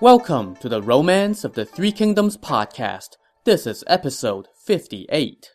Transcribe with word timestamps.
Welcome 0.00 0.54
to 0.60 0.68
the 0.68 0.80
Romance 0.80 1.42
of 1.42 1.54
the 1.54 1.64
Three 1.64 1.90
Kingdoms 1.90 2.36
podcast. 2.36 3.16
This 3.42 3.66
is 3.66 3.82
episode 3.88 4.46
58. 4.64 5.48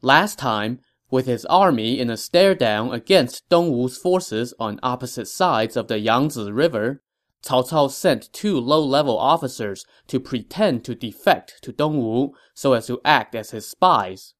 Last 0.00 0.38
time, 0.38 0.80
with 1.10 1.26
his 1.26 1.44
army 1.44 2.00
in 2.00 2.08
a 2.08 2.16
stare 2.16 2.54
down 2.54 2.94
against 2.94 3.46
Dongwu's 3.50 3.98
forces 3.98 4.54
on 4.58 4.80
opposite 4.82 5.28
sides 5.28 5.76
of 5.76 5.88
the 5.88 5.96
Yangzi 5.96 6.50
River, 6.50 7.02
Cao 7.44 7.68
Cao 7.68 7.90
sent 7.90 8.32
two 8.32 8.58
low-level 8.58 9.18
officers 9.18 9.84
to 10.06 10.18
pretend 10.18 10.82
to 10.86 10.94
defect 10.94 11.58
to 11.60 11.74
Dongwu 11.74 12.30
so 12.54 12.72
as 12.72 12.86
to 12.86 13.02
act 13.04 13.34
as 13.34 13.50
his 13.50 13.68
spies. 13.68 14.32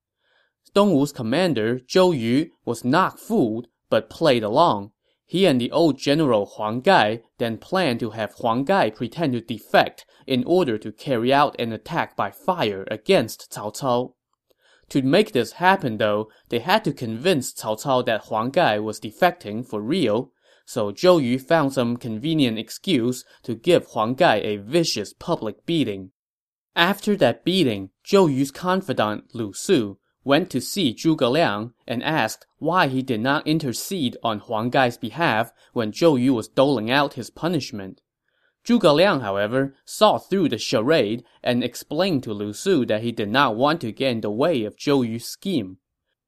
Dongwu's 0.75 1.13
commander, 1.13 1.81
Zhou 1.81 2.19
Yu, 2.19 2.51
was 2.65 2.83
not 2.83 3.21
fooled, 3.21 3.67
but 3.91 4.09
played 4.09 4.43
along. 4.43 4.93
He 5.29 5.45
and 5.45 5.61
the 5.61 5.73
old 5.73 5.99
general 5.99 6.47
Huang 6.47 6.81
Gai 6.81 7.23
then 7.39 7.59
planned 7.59 7.99
to 8.01 8.11
have 8.11 8.35
Huang 8.35 8.65
Gai 8.65 8.91
pretend 8.91 9.33
to 9.33 9.41
defect 9.41 10.07
in 10.25 10.45
order 10.45 10.79
to 10.79 10.93
carry 10.93 11.33
out 11.33 11.57
an 11.59 11.73
attack 11.73 12.15
by 12.15 12.31
fire 12.31 12.87
against 12.91 13.51
Cao 13.51 13.77
Cao. 13.77 14.15
To 14.91 15.03
make 15.03 15.33
this 15.33 15.53
happen, 15.53 15.97
though, 15.97 16.31
they 16.49 16.61
had 16.61 16.85
to 16.85 16.93
convince 16.93 17.53
Cao 17.53 17.77
Cao 17.77 18.07
that 18.07 18.27
Huang 18.27 18.51
Gai 18.51 18.79
was 18.79 19.01
defecting 19.01 19.67
for 19.67 19.81
real, 19.81 20.31
so 20.65 20.93
Zhou 20.93 21.21
Yu 21.21 21.41
found 21.41 21.73
some 21.73 21.97
convenient 21.97 22.57
excuse 22.57 23.25
to 23.43 23.57
give 23.57 23.87
Huang 23.87 24.15
Gai 24.15 24.37
a 24.37 24.59
vicious 24.59 25.13
public 25.13 25.67
beating. 25.67 26.13
After 26.77 27.17
that 27.17 27.45
beating, 27.45 27.91
Zhou 28.05 28.33
Yu's 28.33 28.53
confidant 28.53 29.35
Lu 29.35 29.53
Su 29.53 29.99
went 30.27 30.51
to 30.51 30.61
see 30.61 30.93
Zhuge 30.93 31.31
Liang 31.31 31.73
and 31.87 32.03
asked 32.03 32.47
why 32.59 32.89
he 32.89 33.01
did 33.01 33.21
not 33.21 33.47
intercede 33.47 34.17
on 34.25 34.41
Huang 34.41 34.71
Gai's 34.71 34.99
behalf 34.99 35.53
when 35.73 35.93
Zhou 35.93 36.21
Yu 36.21 36.35
was 36.35 36.49
doling 36.49 36.91
out 36.91 37.15
his 37.15 37.31
punishment. 37.31 38.03
Zhuge 38.67 38.93
Liang, 38.93 39.21
however, 39.21 39.77
saw 39.85 40.19
through 40.19 40.49
the 40.49 40.59
charade 40.59 41.23
and 41.45 41.63
explained 41.63 42.25
to 42.25 42.33
Lu 42.33 42.53
Su 42.53 42.85
that 42.87 43.03
he 43.03 43.13
did 43.13 43.29
not 43.29 43.55
want 43.55 43.81
to 43.83 43.93
get 43.93 44.11
in 44.11 44.21
the 44.21 44.31
way 44.31 44.65
of 44.65 44.75
Zhou 44.75 45.09
Yu's 45.09 45.27
scheme. 45.27 45.79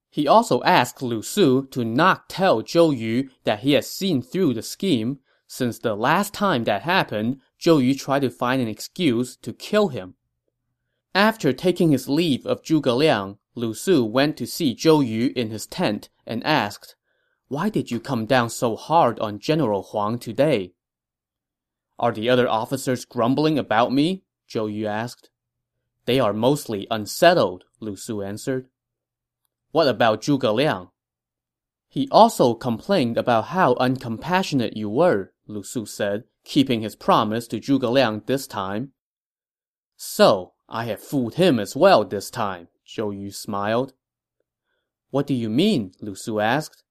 He 0.08 0.28
also 0.28 0.62
asked 0.62 1.02
Lu 1.02 1.20
Su 1.20 1.66
to 1.72 1.84
not 1.84 2.28
tell 2.28 2.62
Zhou 2.62 2.96
Yu 2.96 3.28
that 3.42 3.60
he 3.60 3.72
had 3.72 3.84
seen 3.84 4.22
through 4.22 4.54
the 4.54 4.62
scheme, 4.62 5.18
since 5.48 5.80
the 5.80 5.96
last 5.96 6.32
time 6.32 6.62
that 6.64 6.82
happened, 6.82 7.40
Zhou 7.60 7.84
Yu 7.84 7.96
tried 7.96 8.22
to 8.22 8.30
find 8.30 8.62
an 8.62 8.68
excuse 8.68 9.36
to 9.38 9.52
kill 9.52 9.88
him. 9.88 10.14
After 11.16 11.52
taking 11.52 11.90
his 11.90 12.08
leave 12.08 12.46
of 12.46 12.62
Zhuge 12.62 12.96
Liang, 12.96 13.38
Lu 13.54 13.74
Su 13.74 14.04
went 14.04 14.36
to 14.36 14.46
see 14.46 14.74
Zhou 14.74 15.06
Yu 15.06 15.32
in 15.34 15.50
his 15.50 15.66
tent 15.66 16.10
and 16.26 16.44
asked, 16.44 16.96
Why 17.48 17.68
did 17.68 17.90
you 17.90 18.00
come 18.00 18.26
down 18.26 18.50
so 18.50 18.76
hard 18.76 19.18
on 19.20 19.38
General 19.38 19.82
Huang 19.82 20.18
today? 20.18 20.74
Are 21.98 22.12
the 22.12 22.28
other 22.28 22.48
officers 22.48 23.04
grumbling 23.04 23.58
about 23.58 23.92
me? 23.92 24.24
Zhou 24.48 24.72
Yu 24.72 24.86
asked. 24.86 25.30
They 26.04 26.20
are 26.20 26.32
mostly 26.32 26.86
unsettled, 26.90 27.64
Lu 27.80 27.96
Su 27.96 28.22
answered. 28.22 28.68
What 29.72 29.88
about 29.88 30.22
Zhuge 30.22 30.54
Liang? 30.54 30.88
He 31.88 32.08
also 32.10 32.54
complained 32.54 33.18
about 33.18 33.46
how 33.46 33.74
uncompassionate 33.74 34.76
you 34.76 34.88
were, 34.88 35.32
Lu 35.46 35.62
Su 35.62 35.84
said, 35.84 36.24
keeping 36.44 36.80
his 36.80 36.96
promise 36.96 37.46
to 37.48 37.60
Zhuge 37.60 37.90
Liang 37.90 38.22
this 38.26 38.46
time. 38.46 38.92
So, 39.96 40.54
I 40.68 40.84
have 40.84 41.00
fooled 41.00 41.34
him 41.34 41.58
as 41.58 41.74
well 41.74 42.04
this 42.04 42.30
time, 42.30 42.68
Zhou 42.88 43.14
Yu 43.14 43.30
smiled. 43.30 43.92
What 45.10 45.26
do 45.26 45.34
you 45.34 45.50
mean? 45.50 45.92
Lu 46.00 46.14
Su 46.14 46.40
asked. 46.40 46.84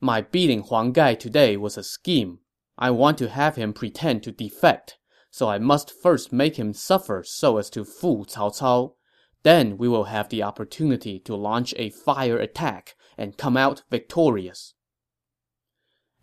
My 0.00 0.22
beating 0.22 0.62
Huang 0.62 0.92
Gai 0.92 1.14
today 1.14 1.58
was 1.58 1.76
a 1.76 1.82
scheme. 1.82 2.38
I 2.78 2.90
want 2.90 3.18
to 3.18 3.28
have 3.28 3.56
him 3.56 3.74
pretend 3.74 4.22
to 4.22 4.32
defect, 4.32 4.96
so 5.30 5.48
I 5.48 5.58
must 5.58 5.90
first 5.92 6.32
make 6.32 6.56
him 6.56 6.72
suffer 6.72 7.22
so 7.22 7.58
as 7.58 7.68
to 7.70 7.84
fool 7.84 8.24
Cao 8.24 8.50
Cao. 8.58 8.94
Then 9.42 9.76
we 9.76 9.88
will 9.88 10.04
have 10.04 10.30
the 10.30 10.42
opportunity 10.42 11.18
to 11.20 11.36
launch 11.36 11.74
a 11.76 11.90
fire 11.90 12.38
attack 12.38 12.94
and 13.18 13.36
come 13.36 13.58
out 13.58 13.82
victorious. 13.90 14.72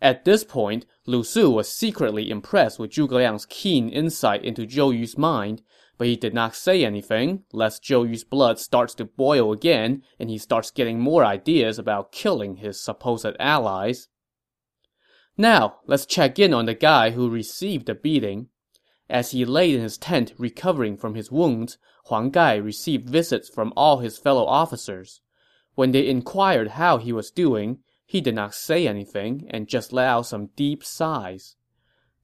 At 0.02 0.24
this 0.24 0.42
point, 0.42 0.86
Lu 1.06 1.22
Su 1.22 1.50
was 1.50 1.68
secretly 1.68 2.30
impressed 2.30 2.78
with 2.78 2.90
Zhuge 2.90 3.12
Liang's 3.12 3.46
keen 3.46 3.88
insight 3.88 4.44
into 4.44 4.66
Zhou 4.66 4.96
Yu's 4.96 5.16
mind, 5.16 5.62
but 5.98 6.06
he 6.06 6.16
did 6.16 6.32
not 6.32 6.54
say 6.54 6.84
anything, 6.84 7.42
lest 7.52 7.82
Zhou 7.82 8.08
Yu's 8.08 8.22
blood 8.22 8.60
starts 8.60 8.94
to 8.94 9.04
boil 9.04 9.52
again 9.52 10.02
and 10.18 10.30
he 10.30 10.38
starts 10.38 10.70
getting 10.70 11.00
more 11.00 11.24
ideas 11.24 11.78
about 11.78 12.12
killing 12.12 12.56
his 12.56 12.80
supposed 12.80 13.36
allies. 13.40 14.08
Now, 15.36 15.80
let's 15.86 16.06
check 16.06 16.38
in 16.38 16.54
on 16.54 16.66
the 16.66 16.74
guy 16.74 17.10
who 17.10 17.28
received 17.28 17.86
the 17.86 17.94
beating. 17.94 18.48
As 19.10 19.32
he 19.32 19.44
lay 19.44 19.74
in 19.74 19.80
his 19.80 19.98
tent 19.98 20.32
recovering 20.38 20.96
from 20.96 21.16
his 21.16 21.32
wounds, 21.32 21.78
Huang 22.06 22.30
Gai 22.30 22.56
received 22.56 23.10
visits 23.10 23.48
from 23.48 23.72
all 23.76 23.98
his 23.98 24.18
fellow 24.18 24.44
officers. 24.46 25.20
When 25.74 25.92
they 25.92 26.08
inquired 26.08 26.68
how 26.70 26.98
he 26.98 27.12
was 27.12 27.30
doing, 27.30 27.78
he 28.06 28.20
did 28.20 28.34
not 28.34 28.54
say 28.54 28.86
anything 28.86 29.46
and 29.50 29.68
just 29.68 29.92
let 29.92 30.08
out 30.08 30.26
some 30.26 30.50
deep 30.56 30.84
sighs. 30.84 31.56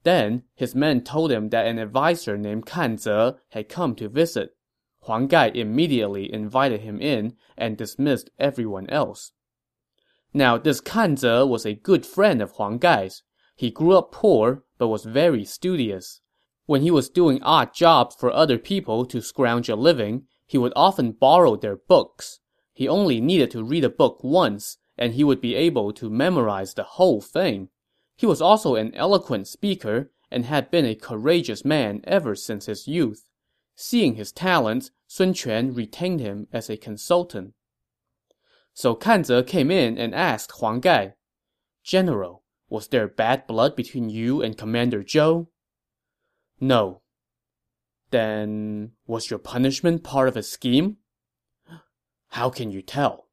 Then, 0.05 0.45
his 0.55 0.75
men 0.75 1.03
told 1.03 1.33
him 1.33 1.49
that 1.49 1.67
an 1.67 1.79
adviser 1.79 2.37
named 2.37 2.67
Kan 2.67 2.99
Ze 2.99 3.33
had 3.51 3.69
come 3.69 3.95
to 3.97 4.09
visit. 4.09 4.55
Huang 5.01 5.27
Gai 5.27 5.51
immediately 5.55 6.33
invited 6.33 6.81
him 6.81 7.01
in 7.01 7.37
and 7.57 7.77
dismissed 7.77 8.31
everyone 8.39 8.89
else. 8.91 9.33
Now, 10.33 10.59
this 10.59 10.81
Kan 10.81 11.17
Ze 11.17 11.43
was 11.45 11.65
a 11.65 11.75
good 11.75 12.05
friend 12.05 12.43
of 12.43 12.53
Huang 12.53 12.79
Gai's. 12.79 13.23
He 13.57 13.71
grew 13.71 13.97
up 13.97 14.13
poor, 14.13 14.65
but 14.79 14.89
was 14.89 15.05
very 15.05 15.45
studious. 15.45 16.21
When 16.67 16.83
he 16.83 16.91
was 16.91 17.09
doing 17.09 17.43
odd 17.43 17.75
jobs 17.75 18.15
for 18.15 18.33
other 18.33 18.59
people 18.59 19.05
to 19.07 19.21
scrounge 19.21 19.69
a 19.69 19.77
living, 19.77 20.27
he 20.47 20.59
would 20.59 20.73
often 20.75 21.13
borrow 21.13 21.57
their 21.57 21.77
books. 21.77 22.41
He 22.73 22.89
only 22.89 23.21
needed 23.21 23.51
to 23.53 23.65
read 23.65 23.85
a 23.85 23.91
book 23.91 24.23
once, 24.23 24.79
and 24.99 25.15
he 25.15 25.25
would 25.25 25.41
be 25.41 25.55
able 25.55 25.93
to 25.93 26.11
memorize 26.11 26.75
the 26.75 26.83
whole 26.83 27.21
thing. 27.21 27.69
He 28.17 28.27
was 28.27 28.41
also 28.41 28.77
an 28.77 28.95
eloquent 28.95 29.49
speaker 29.49 30.11
and 30.31 30.45
had 30.45 30.71
been 30.71 30.85
a 30.85 30.95
courageous 30.95 31.65
man 31.65 32.01
ever 32.05 32.35
since 32.35 32.67
his 32.67 32.89
youth. 32.89 33.27
Seeing 33.77 34.15
his 34.15 34.33
talents, 34.33 34.91
Sun 35.07 35.35
Quan 35.35 35.75
retained 35.75 36.21
him 36.21 36.47
as 36.53 36.71
a 36.71 36.77
consultant. 36.77 37.55
So 38.73 38.95
Kan 38.95 39.25
Ze 39.25 39.43
came 39.43 39.71
in 39.71 39.99
and 39.99 40.15
asked 40.15 40.53
Huang 40.59 40.81
Gai, 40.81 41.15
General, 41.83 42.43
was 42.69 42.89
there 42.89 43.07
bad 43.07 43.47
blood 43.47 43.77
between 43.77 44.09
you 44.11 44.43
and 44.43 44.59
Commander 44.59 45.05
Zhou? 45.05 45.49
No. 46.61 47.03
Then, 48.11 48.93
was 49.07 49.31
your 49.31 49.39
punishment 49.39 50.03
part 50.03 50.29
of 50.29 50.37
a 50.37 50.43
scheme? 50.43 50.97
How 52.29 52.51
can 52.51 52.73
you 52.73 52.83
tell? 52.83 53.29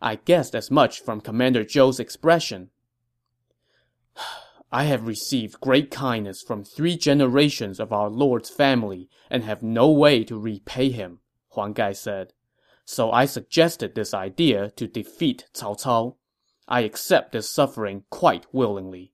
I 0.00 0.16
guessed 0.16 0.54
as 0.54 0.70
much 0.70 1.00
from 1.00 1.20
Commander 1.20 1.64
Zhou's 1.64 2.00
expression. 2.00 2.70
I 4.72 4.84
have 4.84 5.06
received 5.06 5.60
great 5.60 5.90
kindness 5.90 6.42
from 6.42 6.64
three 6.64 6.96
generations 6.96 7.78
of 7.78 7.92
our 7.92 8.10
lord's 8.10 8.50
family 8.50 9.08
and 9.30 9.44
have 9.44 9.62
no 9.62 9.90
way 9.90 10.24
to 10.24 10.38
repay 10.38 10.90
him, 10.90 11.20
Huang 11.50 11.72
Gai 11.72 11.92
said. 11.92 12.32
So 12.84 13.10
I 13.10 13.26
suggested 13.26 13.94
this 13.94 14.12
idea 14.12 14.70
to 14.70 14.86
defeat 14.86 15.46
Cao 15.54 15.80
Cao. 15.80 16.16
I 16.68 16.80
accept 16.80 17.32
this 17.32 17.48
suffering 17.48 18.04
quite 18.10 18.46
willingly. 18.52 19.12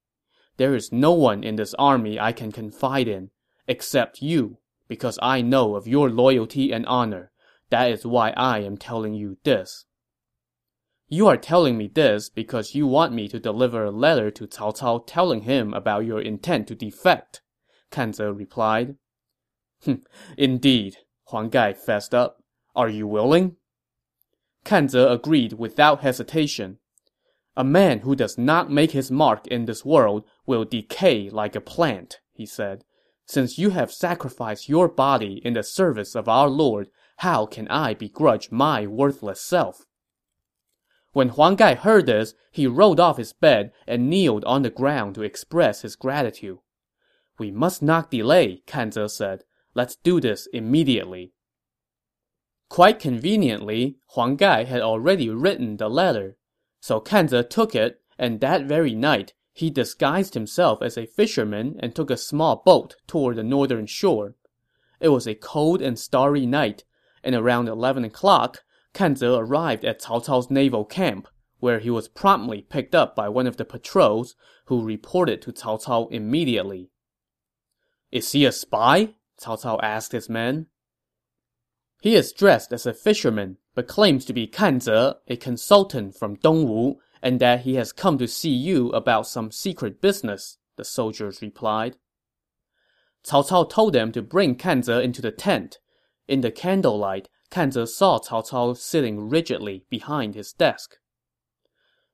There 0.57 0.75
is 0.75 0.93
no 0.93 1.13
one 1.13 1.45
in 1.45 1.57
this 1.57 1.75
army 1.79 2.19
I 2.19 2.33
can 2.33 2.53
confide 2.53 3.09
in, 3.09 3.31
except 3.67 4.23
you, 4.23 4.59
because 4.89 5.19
I 5.23 5.43
know 5.43 5.75
of 5.75 5.87
your 5.87 6.11
loyalty 6.11 6.73
and 6.73 6.85
honor. 6.87 7.31
That 7.71 7.91
is 7.91 8.05
why 8.05 8.31
I 8.37 8.61
am 8.61 8.77
telling 8.77 9.15
you 9.15 9.39
this. 9.45 9.87
You 11.13 11.29
are 11.29 11.37
telling 11.37 11.77
me 11.77 11.89
this 11.89 12.31
because 12.31 12.75
you 12.75 12.87
want 12.87 13.13
me 13.13 13.29
to 13.29 13.39
deliver 13.39 13.85
a 13.85 13.91
letter 13.91 14.31
to 14.31 14.47
Cao 14.47 14.75
Cao 14.75 15.05
telling 15.07 15.43
him 15.43 15.75
about 15.75 16.07
your 16.07 16.23
intent 16.23 16.69
to 16.69 16.75
defect, 16.75 17.43
Kan 17.91 18.15
Ze 18.15 18.25
replied. 18.25 18.97
Indeed, 20.39 20.97
Huang 21.27 21.51
Gai 21.51 21.75
fessed 21.75 22.15
up. 22.15 22.43
Are 22.75 22.89
you 22.89 23.07
willing? 23.07 23.57
Kan 24.65 24.89
Ze 24.89 25.01
agreed 25.01 25.53
without 25.53 26.01
hesitation. 26.01 26.79
A 27.59 27.63
man 27.63 27.99
who 27.99 28.17
does 28.17 28.39
not 28.39 28.71
make 28.71 28.93
his 28.93 29.11
mark 29.11 29.47
in 29.49 29.67
this 29.67 29.85
world 29.85 30.25
will 30.47 30.65
decay 30.65 31.29
like 31.29 31.55
a 31.55 31.61
plant, 31.61 32.21
he 32.33 32.47
said. 32.47 32.85
Since 33.27 33.59
you 33.59 33.69
have 33.69 33.93
sacrificed 33.93 34.67
your 34.67 34.89
body 34.89 35.43
in 35.45 35.53
the 35.53 35.63
service 35.63 36.15
of 36.15 36.27
our 36.27 36.49
Lord, 36.49 36.89
how 37.19 37.45
can 37.45 37.69
I 37.69 37.93
begrudge 37.93 38.51
my 38.51 38.87
worthless 38.87 39.43
self? 39.43 39.85
When 41.13 41.31
Huang 41.31 41.57
Gai 41.57 41.75
heard 41.75 42.07
this, 42.07 42.35
he 42.51 42.67
rolled 42.67 42.99
off 42.99 43.19
his 43.19 43.33
bed 43.33 43.73
and 43.87 44.09
kneeled 44.09 44.45
on 44.45 44.63
the 44.63 44.71
ground 44.71 45.15
to 45.15 45.23
express 45.23 45.83
his 45.83 45.97
gratitude. 45.97 46.59
We 47.39 47.51
must 47.51 47.83
not 47.83 48.11
delay, 48.11 48.63
Kan 48.67 48.93
Ze 48.93 49.09
said. 49.09 49.45
Let's 49.75 49.97
do 49.97 50.21
this 50.21 50.47
immediately. 50.53 51.33
Quite 52.69 52.99
conveniently, 52.99 53.99
Huang 54.15 54.37
Gai 54.37 54.65
had 54.65 54.81
already 54.81 55.29
written 55.29 55.77
the 55.77 55.91
letter. 55.91 56.37
So 56.81 57.01
Kan 57.01 57.29
Ze 57.29 57.43
took 57.43 57.75
it, 57.75 58.01
and 58.19 58.41
that 58.41 58.65
very 58.65 58.95
night, 58.95 59.35
He 59.53 59.69
disguised 59.69 60.35
himself 60.35 60.81
as 60.81 60.97
a 60.97 61.07
fisherman 61.07 61.77
and 61.81 61.95
took 61.95 62.11
a 62.11 62.17
small 62.17 62.63
boat 62.65 62.97
toward 63.07 63.37
the 63.37 63.43
northern 63.43 63.87
shore. 63.87 64.35
It 64.99 65.09
was 65.09 65.27
a 65.27 65.35
cold 65.35 65.83
and 65.83 65.99
starry 65.99 66.47
night, 66.47 66.85
and 67.23 67.35
around 67.35 67.69
11 67.69 68.05
o'clock, 68.05 68.65
Kan 68.93 69.17
Ze 69.17 69.27
arrived 69.27 69.85
at 69.85 70.01
Cao 70.01 70.25
Cao's 70.25 70.51
naval 70.51 70.85
camp, 70.85 71.29
where 71.61 71.79
he 71.79 71.91
was 71.91 72.09
promptly 72.09 72.63
picked 72.63 72.95
up 72.95 73.17
by 73.17 73.29
one 73.29 73.47
of 73.47 73.57
the 73.57 73.65
patrols, 73.65 74.35
who 74.67 74.85
reported 74.85 75.41
to 75.43 75.53
Cao 75.53 75.83
Cao 75.83 76.11
immediately. 76.11 76.91
Is 78.11 78.33
he 78.33 78.45
a 78.45 78.53
spy? 78.53 79.15
Cao 79.41 79.61
Cao 79.63 79.79
asked 79.83 80.13
his 80.13 80.29
men. 80.29 80.67
He 82.03 82.15
is 82.15 82.33
dressed 82.33 82.73
as 82.73 82.85
a 82.85 82.93
fisherman, 82.93 83.59
but 83.75 83.89
claims 83.89 84.25
to 84.27 84.33
be 84.33 84.47
Kan 84.47 84.81
Ze, 84.81 85.13
a 85.29 85.37
consultant 85.37 86.17
from 86.17 86.37
Dongwu, 86.37 86.97
and 87.23 87.41
that 87.41 87.61
he 87.61 87.77
has 87.77 87.93
come 87.93 88.19
to 88.19 88.27
see 88.27 88.51
you 88.51 88.91
about 88.91 89.27
some 89.27 89.53
secret 89.53 90.01
business, 90.01 90.59
the 90.77 90.85
soldiers 90.85 91.41
replied. 91.41 91.97
Cao 93.25 93.49
Cao 93.49 93.71
told 93.71 93.93
them 93.93 94.11
to 94.13 94.21
bring 94.21 94.57
Kan 94.57 94.83
Ze 94.83 95.03
into 95.03 95.23
the 95.23 95.31
tent. 95.31 95.79
In 96.27 96.41
the 96.41 96.51
candlelight, 96.51 97.29
Kan 97.53 97.71
Ze 97.71 97.85
saw 97.85 98.19
Cao 98.19 98.43
Cao 98.49 98.75
sitting 98.75 99.29
rigidly 99.29 99.85
behind 99.91 100.35
his 100.35 100.55
desk. 100.55 100.97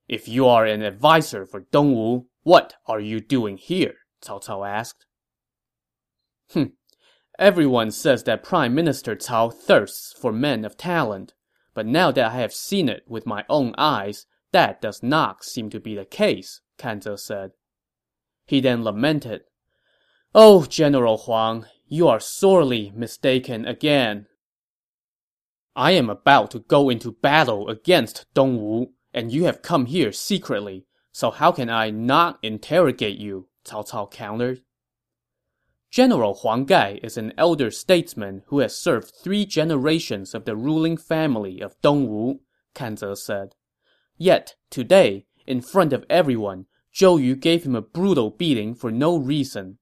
If 0.08 0.26
you 0.26 0.48
are 0.48 0.66
an 0.66 0.82
adviser 0.82 1.46
for 1.46 1.60
Dongwu, 1.60 2.24
what 2.42 2.74
are 2.86 2.98
you 2.98 3.20
doing 3.20 3.56
here? 3.56 3.94
Cao 4.20 4.44
Cao 4.44 4.68
asked. 4.68 5.06
Hm. 6.54 6.72
Everyone 7.38 7.92
says 7.92 8.24
that 8.24 8.42
Prime 8.42 8.74
Minister 8.74 9.14
Cao 9.14 9.54
thirsts 9.54 10.12
for 10.12 10.32
men 10.32 10.64
of 10.64 10.76
talent, 10.76 11.34
but 11.72 11.86
now 11.86 12.10
that 12.10 12.32
I 12.32 12.40
have 12.40 12.52
seen 12.52 12.88
it 12.88 13.04
with 13.06 13.24
my 13.24 13.44
own 13.48 13.76
eyes, 13.78 14.26
that 14.50 14.82
does 14.82 15.04
not 15.04 15.44
seem 15.44 15.70
to 15.70 15.78
be 15.78 15.94
the 15.94 16.04
case, 16.04 16.62
Kan 16.78 17.00
Ze 17.00 17.16
said. 17.16 17.52
He 18.44 18.58
then 18.58 18.82
lamented, 18.82 19.42
Oh, 20.34 20.64
General 20.64 21.16
Huang, 21.16 21.66
you 21.86 22.08
are 22.08 22.18
sorely 22.18 22.92
mistaken 22.92 23.64
again. 23.66 24.26
I 25.78 25.92
am 25.92 26.10
about 26.10 26.50
to 26.50 26.58
go 26.58 26.90
into 26.90 27.12
battle 27.12 27.68
against 27.68 28.26
Dongwu, 28.34 28.88
and 29.14 29.30
you 29.30 29.44
have 29.44 29.62
come 29.62 29.86
here 29.86 30.10
secretly, 30.10 30.86
so 31.12 31.30
how 31.30 31.52
can 31.52 31.70
I 31.70 31.90
not 31.90 32.40
interrogate 32.42 33.18
you? 33.18 33.46
Cao 33.64 33.88
Cao 33.88 34.10
countered. 34.10 34.62
General 35.88 36.34
Huang 36.34 36.64
Gai 36.64 36.98
is 37.04 37.16
an 37.16 37.32
elder 37.38 37.70
statesman 37.70 38.42
who 38.48 38.58
has 38.58 38.76
served 38.76 39.14
three 39.22 39.46
generations 39.46 40.34
of 40.34 40.46
the 40.46 40.56
ruling 40.56 40.96
family 40.96 41.60
of 41.60 41.80
Dongwu, 41.80 42.40
Kan 42.74 42.96
Ze 42.96 43.14
said. 43.14 43.54
Yet, 44.16 44.56
today, 44.70 45.26
in 45.46 45.60
front 45.60 45.92
of 45.92 46.04
everyone, 46.10 46.66
Zhou 46.92 47.22
Yu 47.22 47.36
gave 47.36 47.62
him 47.62 47.76
a 47.76 47.82
brutal 47.82 48.30
beating 48.30 48.74
for 48.74 48.90
no 48.90 49.16
reason. 49.16 49.78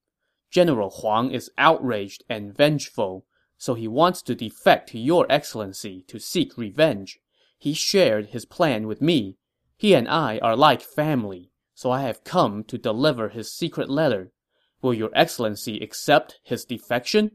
General 0.50 0.90
Huang 0.90 1.30
is 1.30 1.50
outraged 1.56 2.22
and 2.28 2.54
vengeful, 2.54 3.25
so 3.58 3.74
he 3.74 3.88
wants 3.88 4.22
to 4.22 4.34
defect 4.34 4.90
to 4.90 4.98
your 4.98 5.26
excellency 5.30 6.04
to 6.08 6.18
seek 6.18 6.56
revenge. 6.56 7.18
He 7.58 7.74
shared 7.74 8.26
his 8.26 8.44
plan 8.44 8.86
with 8.86 9.00
me. 9.00 9.38
He 9.76 9.94
and 9.94 10.08
I 10.08 10.38
are 10.38 10.56
like 10.56 10.82
family, 10.82 11.50
so 11.74 11.90
I 11.90 12.02
have 12.02 12.24
come 12.24 12.64
to 12.64 12.78
deliver 12.78 13.28
his 13.28 13.52
secret 13.52 13.88
letter. 13.88 14.32
Will 14.82 14.94
your 14.94 15.10
excellency 15.14 15.78
accept 15.78 16.38
his 16.42 16.64
defection? 16.64 17.32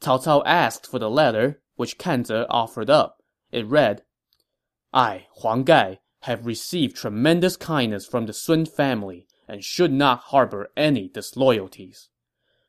Cao 0.00 0.22
Cao 0.24 0.42
asked 0.44 0.86
for 0.86 0.98
the 0.98 1.10
letter, 1.10 1.62
which 1.76 1.98
Kan 1.98 2.24
Ze 2.24 2.44
offered 2.48 2.90
up. 2.90 3.22
It 3.50 3.66
read, 3.66 4.02
I, 4.92 5.26
Huang 5.36 5.64
Gai, 5.64 6.00
have 6.20 6.46
received 6.46 6.96
tremendous 6.96 7.56
kindness 7.56 8.06
from 8.06 8.26
the 8.26 8.32
Sun 8.32 8.66
family 8.66 9.26
and 9.48 9.64
should 9.64 9.92
not 9.92 10.20
harbor 10.20 10.70
any 10.76 11.08
disloyalties. 11.08 12.08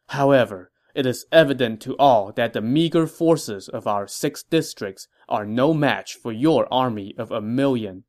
However, 0.07 0.72
it 0.95 1.06
is 1.06 1.25
evident 1.31 1.81
to 1.81 1.98
all 1.98 2.31
that 2.34 2.54
the 2.54 2.62
meager 2.62 3.07
forces 3.07 3.68
of 3.68 3.88
our 3.88 4.07
six 4.07 4.44
districts 4.44 5.07
are 5.28 5.45
no 5.45 5.74
match 5.74 6.13
for 6.13 6.31
your 6.31 6.72
army 6.72 7.16
of 7.18 7.31
a 7.31 7.42
million. 7.42 8.04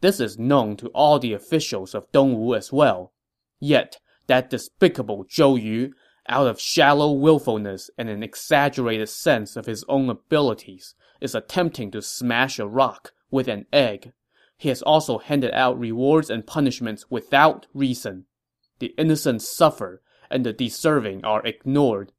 This 0.00 0.20
is 0.20 0.38
known 0.38 0.76
to 0.76 0.88
all 0.88 1.18
the 1.18 1.32
officials 1.32 1.94
of 1.94 2.10
Dongwu 2.12 2.56
as 2.56 2.72
well. 2.72 3.12
Yet, 3.58 3.98
that 4.28 4.50
despicable 4.50 5.24
Zhou 5.24 5.60
Yu, 5.60 5.92
out 6.28 6.46
of 6.46 6.60
shallow 6.60 7.10
willfulness 7.12 7.90
and 7.98 8.08
an 8.08 8.22
exaggerated 8.22 9.08
sense 9.08 9.56
of 9.56 9.66
his 9.66 9.84
own 9.88 10.08
abilities, 10.08 10.94
is 11.20 11.34
attempting 11.34 11.90
to 11.90 12.02
smash 12.02 12.60
a 12.60 12.68
rock 12.68 13.12
with 13.30 13.48
an 13.48 13.66
egg. 13.72 14.12
He 14.56 14.68
has 14.68 14.82
also 14.82 15.18
handed 15.18 15.52
out 15.52 15.78
rewards 15.78 16.30
and 16.30 16.46
punishments 16.46 17.06
without 17.10 17.66
reason. 17.74 18.26
The 18.78 18.94
innocent 18.96 19.42
suffer, 19.42 20.02
and 20.30 20.46
the 20.46 20.52
deserving 20.52 21.24
are 21.24 21.44
ignored. 21.44 22.12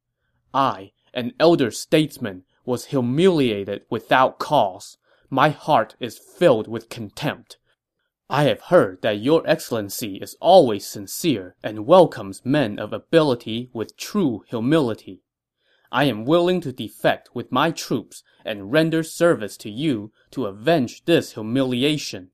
I, 0.52 0.92
an 1.14 1.32
elder 1.38 1.70
statesman, 1.70 2.44
was 2.64 2.86
humiliated 2.86 3.82
without 3.90 4.38
cause. 4.38 4.98
My 5.28 5.50
heart 5.50 5.96
is 6.00 6.18
filled 6.18 6.66
with 6.66 6.88
contempt. 6.88 7.58
I 8.28 8.44
have 8.44 8.62
heard 8.62 9.02
that 9.02 9.18
your 9.18 9.42
excellency 9.44 10.16
is 10.16 10.36
always 10.40 10.86
sincere 10.86 11.56
and 11.62 11.86
welcomes 11.86 12.44
men 12.44 12.78
of 12.78 12.92
ability 12.92 13.70
with 13.72 13.96
true 13.96 14.44
humility. 14.48 15.22
I 15.92 16.04
am 16.04 16.24
willing 16.24 16.60
to 16.60 16.72
defect 16.72 17.34
with 17.34 17.50
my 17.50 17.72
troops 17.72 18.22
and 18.44 18.70
render 18.70 19.02
service 19.02 19.56
to 19.58 19.70
you 19.70 20.12
to 20.30 20.46
avenge 20.46 21.04
this 21.04 21.32
humiliation. 21.32 22.30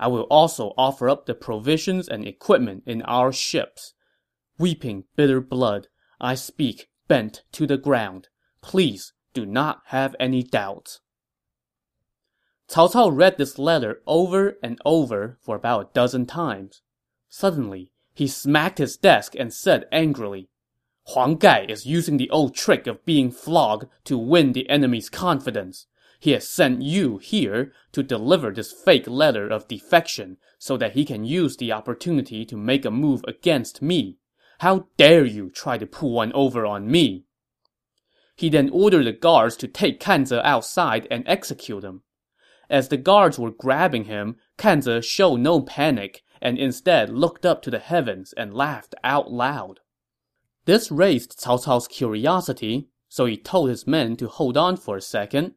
I 0.00 0.08
will 0.08 0.26
also 0.30 0.74
offer 0.76 1.08
up 1.08 1.26
the 1.26 1.34
provisions 1.34 2.08
and 2.08 2.26
equipment 2.26 2.82
in 2.86 3.02
our 3.02 3.32
ships. 3.32 3.94
Weeping 4.58 5.04
bitter 5.14 5.40
blood, 5.40 5.86
I 6.20 6.34
speak 6.34 6.88
bent 7.08 7.42
to 7.52 7.66
the 7.66 7.78
ground. 7.78 8.28
Please 8.60 9.12
do 9.34 9.44
not 9.44 9.82
have 9.86 10.14
any 10.20 10.42
doubts. 10.42 11.00
Cao 12.68 12.92
Cao 12.92 13.10
read 13.10 13.38
this 13.38 13.58
letter 13.58 14.02
over 14.06 14.58
and 14.62 14.78
over 14.84 15.38
for 15.40 15.56
about 15.56 15.80
a 15.80 15.94
dozen 15.94 16.26
times. 16.26 16.82
Suddenly, 17.30 17.90
he 18.14 18.26
smacked 18.26 18.78
his 18.78 18.96
desk 18.96 19.34
and 19.38 19.52
said 19.52 19.86
angrily, 19.90 20.48
Huang 21.08 21.36
Gai 21.36 21.64
is 21.68 21.86
using 21.86 22.18
the 22.18 22.28
old 22.28 22.54
trick 22.54 22.86
of 22.86 23.04
being 23.06 23.30
flogged 23.30 23.86
to 24.04 24.18
win 24.18 24.52
the 24.52 24.68
enemy's 24.68 25.08
confidence. 25.08 25.86
He 26.20 26.32
has 26.32 26.46
sent 26.46 26.82
you 26.82 27.16
here 27.18 27.72
to 27.92 28.02
deliver 28.02 28.50
this 28.50 28.72
fake 28.72 29.06
letter 29.06 29.48
of 29.48 29.68
defection 29.68 30.36
so 30.58 30.76
that 30.76 30.92
he 30.92 31.06
can 31.06 31.24
use 31.24 31.56
the 31.56 31.72
opportunity 31.72 32.44
to 32.44 32.56
make 32.56 32.84
a 32.84 32.90
move 32.90 33.24
against 33.26 33.80
me. 33.80 34.18
How 34.58 34.88
dare 34.96 35.24
you 35.24 35.50
try 35.50 35.78
to 35.78 35.86
pull 35.86 36.12
one 36.12 36.32
over 36.32 36.66
on 36.66 36.90
me? 36.90 37.24
He 38.34 38.48
then 38.48 38.70
ordered 38.70 39.06
the 39.06 39.12
guards 39.12 39.56
to 39.58 39.68
take 39.68 40.00
Kan 40.00 40.26
Ze 40.26 40.40
outside 40.42 41.06
and 41.10 41.24
execute 41.26 41.84
him. 41.84 42.02
As 42.68 42.88
the 42.88 42.96
guards 42.96 43.38
were 43.38 43.50
grabbing 43.50 44.04
him, 44.04 44.36
Kan 44.56 44.82
Ze 44.82 45.00
showed 45.00 45.40
no 45.40 45.60
panic 45.60 46.22
and 46.40 46.58
instead 46.58 47.10
looked 47.10 47.46
up 47.46 47.62
to 47.62 47.70
the 47.70 47.78
heavens 47.78 48.32
and 48.36 48.54
laughed 48.54 48.94
out 49.02 49.30
loud. 49.32 49.80
This 50.64 50.90
raised 50.90 51.38
Cao 51.38 51.64
Cao's 51.64 51.88
curiosity, 51.88 52.88
so 53.08 53.24
he 53.26 53.36
told 53.36 53.70
his 53.70 53.86
men 53.86 54.16
to 54.16 54.28
hold 54.28 54.56
on 54.56 54.76
for 54.76 54.96
a 54.96 55.00
second. 55.00 55.54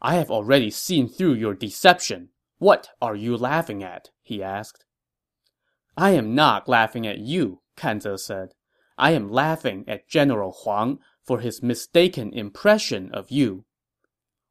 I 0.00 0.14
have 0.14 0.30
already 0.30 0.70
seen 0.70 1.08
through 1.08 1.34
your 1.34 1.54
deception. 1.54 2.30
What 2.58 2.88
are 3.02 3.16
you 3.16 3.36
laughing 3.36 3.82
at? 3.82 4.10
he 4.22 4.42
asked. 4.42 4.84
I 5.96 6.12
am 6.12 6.34
not 6.34 6.68
laughing 6.68 7.06
at 7.06 7.18
you, 7.18 7.60
Kan 7.80 7.98
Ze 7.98 8.18
said. 8.18 8.54
I 8.98 9.12
am 9.12 9.32
laughing 9.32 9.84
at 9.88 10.06
General 10.06 10.52
Huang 10.52 10.98
for 11.24 11.40
his 11.40 11.62
mistaken 11.62 12.30
impression 12.34 13.10
of 13.14 13.30
you. 13.30 13.64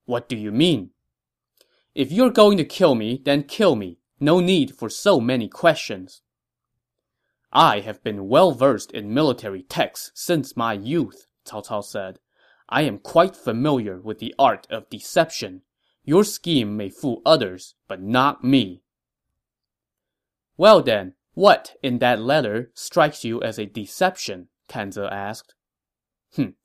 What 0.05 0.27
do 0.27 0.36
you 0.36 0.51
mean? 0.51 0.89
If 1.93 2.12
you're 2.12 2.31
going 2.31 2.57
to 2.57 2.65
kill 2.65 2.95
me, 2.95 3.21
then 3.24 3.43
kill 3.43 3.75
me. 3.75 4.00
No 4.19 4.39
need 4.39 4.75
for 4.75 4.89
so 4.89 5.19
many 5.19 5.48
questions. 5.48 6.24
I 7.53 7.81
have 7.81 8.03
been 8.03 8.27
well 8.27 8.51
versed 8.51 8.91
in 8.91 9.13
military 9.13 9.62
texts 9.62 10.12
since 10.15 10.57
my 10.57 10.74
youth, 10.74 11.27
Cao 11.45 11.63
Cao 11.67 11.83
said. 11.83 12.17
I 12.67 12.81
am 12.81 12.98
quite 12.98 13.36
familiar 13.36 14.00
with 14.01 14.17
the 14.17 14.33
art 14.39 14.65
of 14.71 14.89
deception. 14.89 15.62
Your 16.03 16.24
scheme 16.24 16.75
may 16.75 16.89
fool 16.89 17.21
others, 17.25 17.75
but 17.88 18.01
not 18.01 18.43
me. 18.43 18.81
Well 20.57 20.81
then, 20.81 21.13
what 21.33 21.75
in 21.81 22.00
that 22.00 22.21
letter 22.21 22.71
strikes 22.74 23.24
you 23.24 23.41
as 23.41 23.57
a 23.57 23.65
deception? 23.65 24.50
Kan 24.67 24.91
Ze 24.91 25.03
asked. 25.03 25.55
Hm, 26.36 26.55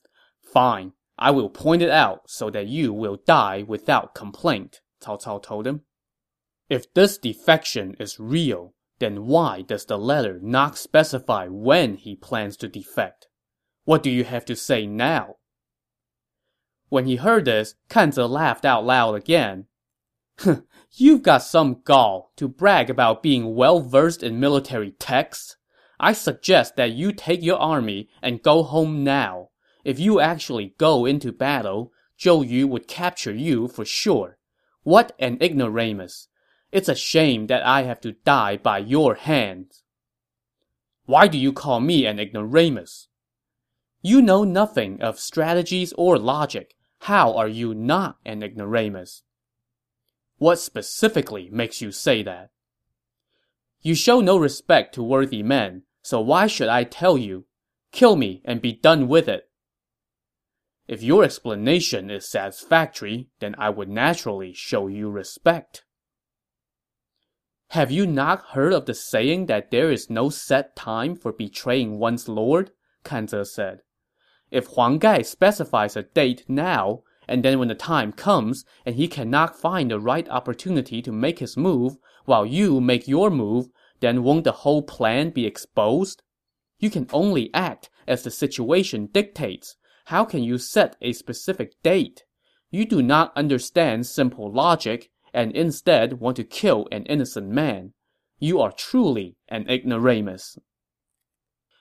fine. 0.42 0.92
I 1.18 1.30
will 1.30 1.48
point 1.48 1.82
it 1.82 1.90
out 1.90 2.22
so 2.26 2.50
that 2.50 2.66
you 2.66 2.92
will 2.92 3.18
die 3.24 3.64
without 3.66 4.14
complaint, 4.14 4.80
Cao 5.00 5.22
Cao 5.22 5.42
told 5.42 5.66
him. 5.66 5.82
If 6.68 6.92
this 6.92 7.18
defection 7.18 7.94
is 8.00 8.18
real, 8.18 8.74
then 8.98 9.26
why 9.26 9.62
does 9.62 9.84
the 9.84 9.98
letter 9.98 10.38
not 10.42 10.78
specify 10.78 11.46
when 11.48 11.96
he 11.96 12.16
plans 12.16 12.56
to 12.58 12.68
defect? 12.68 13.28
What 13.84 14.02
do 14.02 14.10
you 14.10 14.24
have 14.24 14.44
to 14.46 14.56
say 14.56 14.86
now? 14.86 15.36
When 16.88 17.06
he 17.06 17.16
heard 17.16 17.44
this, 17.44 17.74
Kan 17.88 18.12
Ze 18.12 18.22
laughed 18.22 18.64
out 18.64 18.84
loud 18.84 19.14
again. 19.14 19.66
You've 20.96 21.22
got 21.22 21.38
some 21.38 21.80
gall 21.82 22.30
to 22.36 22.46
brag 22.46 22.88
about 22.88 23.20
being 23.20 23.56
well 23.56 23.80
versed 23.80 24.22
in 24.22 24.38
military 24.38 24.92
texts. 24.92 25.56
I 25.98 26.12
suggest 26.12 26.76
that 26.76 26.92
you 26.92 27.10
take 27.10 27.42
your 27.42 27.58
army 27.58 28.08
and 28.22 28.42
go 28.42 28.62
home 28.62 29.02
now. 29.02 29.48
If 29.84 29.98
you 29.98 30.20
actually 30.20 30.74
go 30.78 31.04
into 31.04 31.32
battle, 31.32 31.92
Zhou 32.16 32.48
Yu 32.48 32.68
would 32.68 32.86
capture 32.86 33.34
you 33.34 33.66
for 33.66 33.84
sure. 33.84 34.38
What 34.84 35.16
an 35.18 35.38
ignoramus! 35.42 36.28
It's 36.70 36.88
a 36.88 36.94
shame 36.94 37.48
that 37.48 37.66
I 37.66 37.82
have 37.82 38.00
to 38.02 38.12
die 38.12 38.56
by 38.56 38.78
your 38.78 39.16
hands. 39.16 39.82
Why 41.06 41.26
do 41.26 41.38
you 41.38 41.52
call 41.52 41.80
me 41.80 42.06
an 42.06 42.20
ignoramus? 42.20 43.08
You 44.00 44.22
know 44.22 44.44
nothing 44.44 45.02
of 45.02 45.18
strategies 45.18 45.92
or 45.94 46.18
logic. 46.18 46.76
How 47.00 47.34
are 47.34 47.48
you 47.48 47.74
not 47.74 48.18
an 48.24 48.44
ignoramus? 48.44 49.22
What 50.44 50.58
specifically 50.58 51.48
makes 51.50 51.80
you 51.80 51.90
say 51.90 52.22
that? 52.22 52.50
You 53.80 53.94
show 53.94 54.20
no 54.20 54.36
respect 54.36 54.94
to 54.94 55.02
worthy 55.02 55.42
men, 55.42 55.84
so 56.02 56.20
why 56.20 56.48
should 56.48 56.68
I 56.68 56.84
tell 56.84 57.16
you? 57.16 57.46
Kill 57.92 58.14
me 58.14 58.42
and 58.44 58.60
be 58.60 58.74
done 58.74 59.08
with 59.08 59.26
it. 59.26 59.48
If 60.86 61.02
your 61.02 61.24
explanation 61.24 62.10
is 62.10 62.30
satisfactory, 62.30 63.30
then 63.40 63.54
I 63.56 63.70
would 63.70 63.88
naturally 63.88 64.52
show 64.52 64.86
you 64.86 65.08
respect. 65.08 65.86
Have 67.68 67.90
you 67.90 68.06
not 68.06 68.48
heard 68.50 68.74
of 68.74 68.84
the 68.84 68.92
saying 68.92 69.46
that 69.46 69.70
there 69.70 69.90
is 69.90 70.10
no 70.10 70.28
set 70.28 70.76
time 70.76 71.16
for 71.16 71.32
betraying 71.32 71.98
one's 71.98 72.28
lord? 72.28 72.70
Kan 73.02 73.28
Ze 73.28 73.44
said. 73.44 73.80
If 74.50 74.66
Huang 74.66 74.98
Gai 74.98 75.22
specifies 75.22 75.96
a 75.96 76.02
date 76.02 76.44
now, 76.48 77.02
and 77.28 77.44
then 77.44 77.58
when 77.58 77.68
the 77.68 77.74
time 77.74 78.12
comes 78.12 78.64
and 78.84 78.96
he 78.96 79.08
cannot 79.08 79.58
find 79.58 79.90
the 79.90 79.98
right 79.98 80.28
opportunity 80.28 81.00
to 81.02 81.12
make 81.12 81.38
his 81.38 81.56
move 81.56 81.96
while 82.24 82.46
you 82.46 82.80
make 82.80 83.08
your 83.08 83.30
move, 83.30 83.68
then 84.00 84.22
won't 84.22 84.44
the 84.44 84.52
whole 84.52 84.82
plan 84.82 85.30
be 85.30 85.46
exposed? 85.46 86.22
You 86.78 86.90
can 86.90 87.08
only 87.12 87.50
act 87.54 87.90
as 88.06 88.22
the 88.22 88.30
situation 88.30 89.06
dictates. 89.06 89.76
How 90.06 90.24
can 90.24 90.42
you 90.42 90.58
set 90.58 90.96
a 91.00 91.12
specific 91.12 91.72
date? 91.82 92.24
You 92.70 92.84
do 92.84 93.02
not 93.02 93.32
understand 93.36 94.06
simple 94.06 94.52
logic 94.52 95.10
and 95.32 95.52
instead 95.52 96.20
want 96.20 96.36
to 96.36 96.44
kill 96.44 96.88
an 96.92 97.06
innocent 97.06 97.48
man. 97.48 97.92
You 98.38 98.60
are 98.60 98.72
truly 98.72 99.36
an 99.48 99.68
ignoramus. 99.68 100.58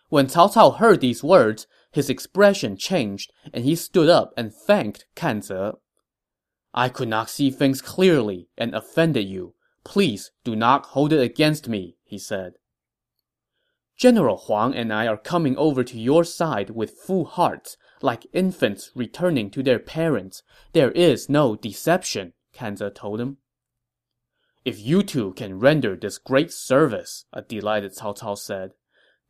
When 0.10 0.28
Cao 0.28 0.54
Cao 0.54 0.78
heard 0.78 1.02
these 1.02 1.24
words, 1.24 1.68
his 1.94 2.10
expression 2.10 2.76
changed, 2.76 3.32
and 3.54 3.64
he 3.64 3.76
stood 3.76 4.10
up 4.10 4.34
and 4.36 4.52
thanked 4.52 5.06
Kan 5.16 5.42
Ze. 5.44 5.72
I 6.74 6.90
could 6.90 7.08
not 7.08 7.30
see 7.30 7.52
things 7.52 7.82
clearly 7.82 8.50
and 8.58 8.74
offended 8.74 9.28
you. 9.28 9.54
Please 9.84 10.32
do 10.44 10.56
not 10.56 10.88
hold 10.88 11.14
it 11.14 11.22
against 11.22 11.68
me, 11.68 11.98
he 12.04 12.18
said. 12.18 12.54
General 13.96 14.38
Huang 14.38 14.74
and 14.74 14.92
I 14.92 15.06
are 15.06 15.18
coming 15.18 15.56
over 15.56 15.84
to 15.84 16.00
your 16.00 16.24
side 16.24 16.72
with 16.72 16.98
full 16.98 17.26
hearts, 17.26 17.78
like 18.02 18.26
infants 18.34 18.92
returning 18.96 19.52
to 19.52 19.62
their 19.62 19.78
parents. 19.78 20.42
There 20.72 20.92
is 20.92 21.30
no 21.30 21.56
deception, 21.56 22.34
Kan 22.54 22.76
Ze 22.76 22.90
told 22.90 23.22
him. 23.22 23.38
If 24.66 24.80
you 24.80 25.04
two 25.04 25.34
can 25.34 25.60
render 25.60 25.96
this 25.96 26.18
great 26.18 26.52
service, 26.52 27.26
a 27.32 27.44
delighted 27.44 27.94
Cao 27.96 28.18
Cao 28.18 28.36
said, 28.36 28.72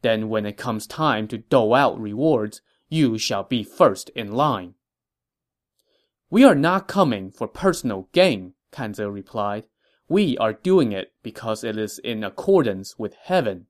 then 0.04 0.30
when 0.30 0.46
it 0.46 0.58
comes 0.58 0.86
time 0.86 1.28
to 1.30 1.38
dole 1.38 1.74
out 1.74 2.00
rewards, 2.00 2.62
you 2.90 3.18
shall 3.18 3.44
be 3.44 3.64
first 3.64 4.10
in 4.10 4.32
line. 4.32 4.76
We 6.30 6.44
are 6.44 6.56
not 6.56 6.88
coming 6.88 7.32
for 7.32 7.48
personal 7.48 8.10
gain, 8.12 8.54
Kan 8.72 8.94
Ze 8.94 9.04
replied. 9.04 9.66
We 10.08 10.38
are 10.38 10.54
doing 10.54 10.92
it 10.92 11.14
because 11.24 11.64
it 11.64 11.78
is 11.78 12.00
in 12.00 12.24
accordance 12.24 13.00
with 13.00 13.16
heaven. 13.16 13.68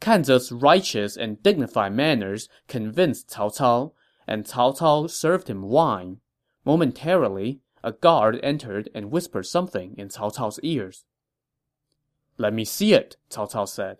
Kan 0.00 0.24
Ze's 0.24 0.50
righteous 0.50 1.16
and 1.16 1.42
dignified 1.42 1.92
manners 1.92 2.48
convinced 2.68 3.30
Cao 3.30 3.56
Cao, 3.56 3.92
and 4.26 4.44
Cao 4.44 4.76
Cao 4.76 5.08
served 5.08 5.48
him 5.48 5.62
wine. 5.62 6.18
Momentarily, 6.64 7.60
a 7.82 7.92
guard 7.92 8.40
entered 8.42 8.88
and 8.94 9.10
whispered 9.10 9.44
something 9.44 9.94
in 9.96 10.08
Cao 10.08 10.34
Cao's 10.34 10.58
ears. 10.62 11.04
Let 12.38 12.52
me 12.54 12.64
see 12.64 12.94
it, 12.94 13.16
Cao 13.30 13.50
Cao 13.50 13.68
said. 13.68 13.98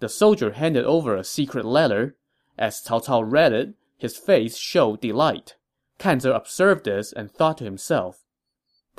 The 0.00 0.08
soldier 0.08 0.52
handed 0.52 0.84
over 0.84 1.16
a 1.16 1.24
secret 1.24 1.64
letter. 1.64 2.16
As 2.56 2.82
Cao 2.82 3.04
Cao 3.04 3.22
read 3.22 3.52
it, 3.52 3.74
his 3.96 4.16
face 4.16 4.56
showed 4.56 5.00
delight. 5.00 5.56
Kan 5.98 6.20
Ze 6.20 6.30
observed 6.30 6.84
this 6.84 7.12
and 7.12 7.30
thought 7.30 7.58
to 7.58 7.64
himself, 7.64 8.24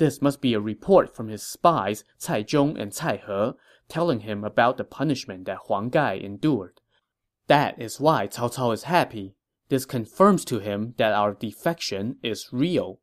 this 0.00 0.22
must 0.22 0.40
be 0.40 0.54
a 0.54 0.60
report 0.60 1.14
from 1.14 1.28
his 1.28 1.42
spies 1.42 2.04
Cai 2.24 2.42
Zhong 2.42 2.80
and 2.80 2.90
Cai 2.90 3.18
He, 3.18 3.52
telling 3.90 4.20
him 4.20 4.44
about 4.44 4.78
the 4.78 4.84
punishment 4.84 5.44
that 5.44 5.58
Huang 5.66 5.90
Gai 5.90 6.14
endured. 6.14 6.80
That 7.48 7.78
is 7.78 8.00
why 8.00 8.26
Cao 8.26 8.48
Cao 8.50 8.72
is 8.72 8.84
happy. 8.84 9.34
This 9.68 9.84
confirms 9.84 10.46
to 10.46 10.58
him 10.58 10.94
that 10.96 11.12
our 11.12 11.34
defection 11.34 12.16
is 12.22 12.48
real. 12.50 13.00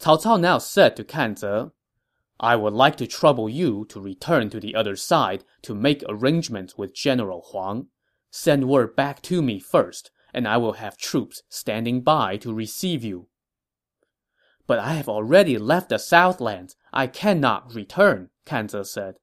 Cao 0.00 0.22
Cao 0.22 0.40
now 0.40 0.56
said 0.56 0.96
to 0.96 1.04
Kan 1.04 1.36
Ze, 1.36 1.70
I 2.38 2.56
would 2.56 2.74
like 2.74 2.96
to 2.96 3.06
trouble 3.06 3.48
you 3.48 3.86
to 3.88 4.00
return 4.00 4.50
to 4.50 4.60
the 4.60 4.74
other 4.74 4.96
side 4.96 5.44
to 5.62 5.74
make 5.74 6.04
arrangements 6.08 6.76
with 6.76 6.94
General 6.94 7.46
Huang. 7.50 7.88
Send 8.30 8.68
word 8.68 8.94
back 8.94 9.22
to 9.22 9.40
me 9.40 9.58
first, 9.58 10.10
and 10.34 10.46
I 10.46 10.58
will 10.58 10.74
have 10.74 10.98
troops 10.98 11.42
standing 11.48 12.02
by 12.02 12.36
to 12.38 12.52
receive 12.52 13.02
you. 13.02 13.28
But 14.66 14.78
I 14.78 14.94
have 14.94 15.08
already 15.08 15.56
left 15.56 15.88
the 15.88 15.98
Southlands. 15.98 16.76
I 16.92 17.06
cannot 17.06 17.74
return, 17.74 18.30
Kan 18.44 18.68
Ze 18.68 18.84
said. 18.84 19.14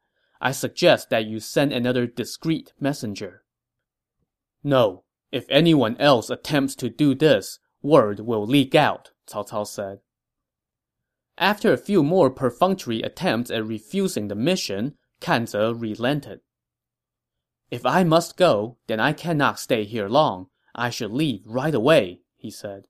I 0.41 0.51
suggest 0.51 1.10
that 1.10 1.25
you 1.25 1.39
send 1.39 1.72
another 1.72 2.08
discreet 2.08 2.74
messenger. 2.79 3.43
No. 4.63 5.03
If 5.32 5.46
anyone 5.50 5.98
else 5.98 6.29
attempts 6.29 6.75
to 6.75 6.89
do 6.89 7.15
this, 7.15 7.60
word 7.82 8.20
will 8.22 8.46
leak 8.46 8.74
out, 8.74 9.12
Cao 9.27 9.48
Cao 9.48 9.65
said. 9.67 10.00
After 11.37 11.73
a 11.73 11.77
few 11.77 12.03
more 12.03 12.29
perfunctory 12.29 13.01
attempts 13.01 13.49
at 13.49 13.65
refusing 13.65 14.27
the 14.27 14.35
mission, 14.35 14.95
Kan 15.19 15.47
Ze 15.47 15.73
relented. 15.73 16.41
If 17.71 17.85
I 17.85 18.03
must 18.03 18.37
go, 18.37 18.77
then 18.87 18.99
I 18.99 19.13
cannot 19.13 19.59
stay 19.59 19.83
here 19.83 20.07
long. 20.07 20.47
I 20.75 20.91
should 20.91 21.11
leave 21.11 21.41
right 21.45 21.73
away, 21.73 22.21
he 22.35 22.51
said. 22.51 22.85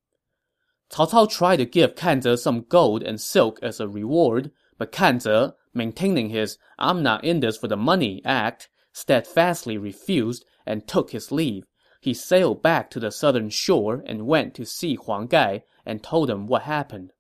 Cao 0.90 1.10
Cao 1.10 1.30
tried 1.30 1.58
to 1.58 1.66
give 1.66 1.96
Kan 1.96 2.22
Ze 2.22 2.36
some 2.36 2.66
gold 2.68 3.02
and 3.02 3.20
silk 3.22 3.60
as 3.64 3.80
a 3.80 3.88
reward, 3.88 4.52
but 4.78 4.92
Kan 4.92 5.22
Ze, 5.22 5.52
maintaining 5.74 6.30
his 6.30 6.58
I'm 6.78 7.02
not 7.02 7.24
in 7.24 7.40
this 7.40 7.58
for 7.58 7.70
the 7.70 7.78
money 7.78 8.22
act, 8.26 8.70
steadfastly 8.92 9.78
refused 9.78 10.44
and 10.66 10.86
took 10.86 11.12
his 11.12 11.32
leave. 11.32 11.66
He 12.02 12.14
sailed 12.14 12.62
back 12.62 12.90
to 12.92 13.00
the 13.00 13.12
southern 13.12 13.50
shore 13.50 14.04
and 14.06 14.28
went 14.28 14.54
to 14.56 14.66
see 14.66 14.96
Huang 14.96 15.28
Gai 15.28 15.64
and 15.86 16.04
told 16.04 16.30
him 16.30 16.46
what 16.46 16.64
happened. 16.64 17.14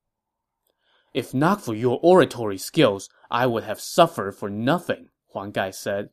If 1.13 1.33
not 1.33 1.61
for 1.61 1.75
your 1.75 1.99
oratory 2.01 2.57
skills, 2.57 3.09
I 3.29 3.45
would 3.45 3.63
have 3.63 3.79
suffered 3.79 4.33
for 4.35 4.49
nothing, 4.49 5.09
Huang 5.27 5.51
Gai 5.51 5.71
said. 5.71 6.09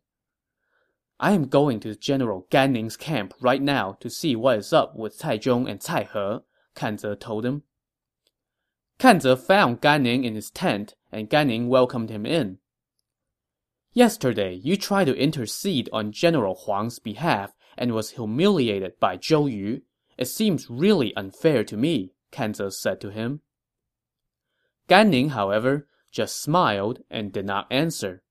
I 1.18 1.32
am 1.32 1.48
going 1.48 1.80
to 1.80 1.94
General 1.94 2.46
Gan 2.50 2.72
Ning's 2.72 2.96
camp 2.96 3.34
right 3.40 3.60
now 3.60 3.96
to 4.00 4.08
see 4.08 4.34
what 4.36 4.58
is 4.58 4.72
up 4.72 4.96
with 4.96 5.18
Cai 5.18 5.38
Zhong 5.38 5.70
and 5.70 5.82
Cai 5.82 6.08
He, 6.10 6.38
Kan 6.74 6.98
Ze 6.98 7.14
told 7.14 7.44
him. 7.44 7.62
Kan 8.98 9.20
Ze 9.20 9.36
found 9.36 9.80
Gan 9.80 10.02
Ning 10.02 10.24
in 10.24 10.34
his 10.34 10.50
tent, 10.50 10.94
and 11.10 11.28
Gan 11.28 11.48
Ning 11.48 11.68
welcomed 11.68 12.10
him 12.10 12.24
in. 12.24 12.58
Yesterday, 13.92 14.54
you 14.54 14.76
tried 14.76 15.06
to 15.06 15.16
intercede 15.16 15.90
on 15.92 16.12
General 16.12 16.54
Huang's 16.54 16.98
behalf 16.98 17.54
and 17.76 17.92
was 17.92 18.12
humiliated 18.12 19.00
by 19.00 19.16
Zhou 19.16 19.50
Yu. 19.50 19.82
It 20.16 20.26
seems 20.28 20.70
really 20.70 21.14
unfair 21.16 21.64
to 21.64 21.76
me, 21.76 22.12
Kan 22.30 22.54
Ze 22.54 22.70
said 22.70 23.00
to 23.00 23.10
him. 23.10 23.40
Gan 24.90 25.10
Ning, 25.10 25.28
however, 25.28 25.86
just 26.10 26.42
smiled 26.42 26.98
and 27.08 27.32
did 27.32 27.46
not 27.46 27.68
answer. 27.70 28.24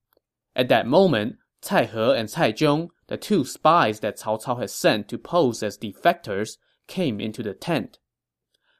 At 0.53 0.67
that 0.67 0.85
moment, 0.85 1.37
Cai 1.61 1.85
He 1.85 1.97
and 1.97 2.29
Cai 2.29 2.51
Zhong, 2.51 2.89
the 3.07 3.15
two 3.15 3.45
spies 3.45 4.01
that 4.01 4.19
Cao 4.19 4.43
Cao 4.43 4.59
had 4.59 4.69
sent 4.69 5.07
to 5.07 5.17
pose 5.17 5.63
as 5.63 5.77
defectors, 5.77 6.57
came 6.85 7.21
into 7.21 7.41
the 7.41 7.53
tent. 7.53 7.99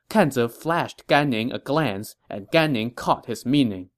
Kan 0.09 0.29
Ze 0.29 0.50
flashed 0.50 1.07
Gan 1.07 1.29
Ning 1.29 1.53
a 1.53 1.57
glance, 1.57 2.17
and 2.29 2.51
Gan 2.51 2.74
Ning 2.74 2.91
caught 2.91 3.27
his 3.27 3.45
meaning. 3.45 3.91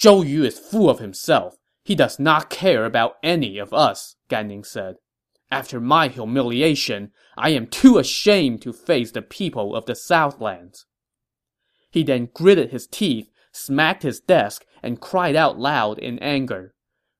Zhou 0.00 0.24
Yu 0.24 0.44
is 0.44 0.60
full 0.60 0.88
of 0.88 1.00
himself. 1.00 1.56
He 1.82 1.96
does 1.96 2.20
not 2.20 2.50
care 2.50 2.84
about 2.84 3.16
any 3.20 3.58
of 3.58 3.74
us, 3.74 4.14
Gan 4.28 4.46
Ning 4.46 4.62
said. 4.62 4.94
After 5.50 5.80
my 5.80 6.06
humiliation, 6.06 7.10
I 7.36 7.50
am 7.50 7.66
too 7.66 7.98
ashamed 7.98 8.62
to 8.62 8.72
face 8.72 9.10
the 9.10 9.22
people 9.22 9.74
of 9.74 9.86
the 9.86 9.96
Southlands. 9.96 10.86
He 11.98 12.04
then 12.04 12.28
gritted 12.32 12.70
his 12.70 12.86
teeth, 12.86 13.28
smacked 13.50 14.04
his 14.04 14.20
desk, 14.20 14.64
and 14.84 15.00
cried 15.00 15.34
out 15.34 15.58
loud 15.58 15.98
in 15.98 16.20
anger. 16.20 16.72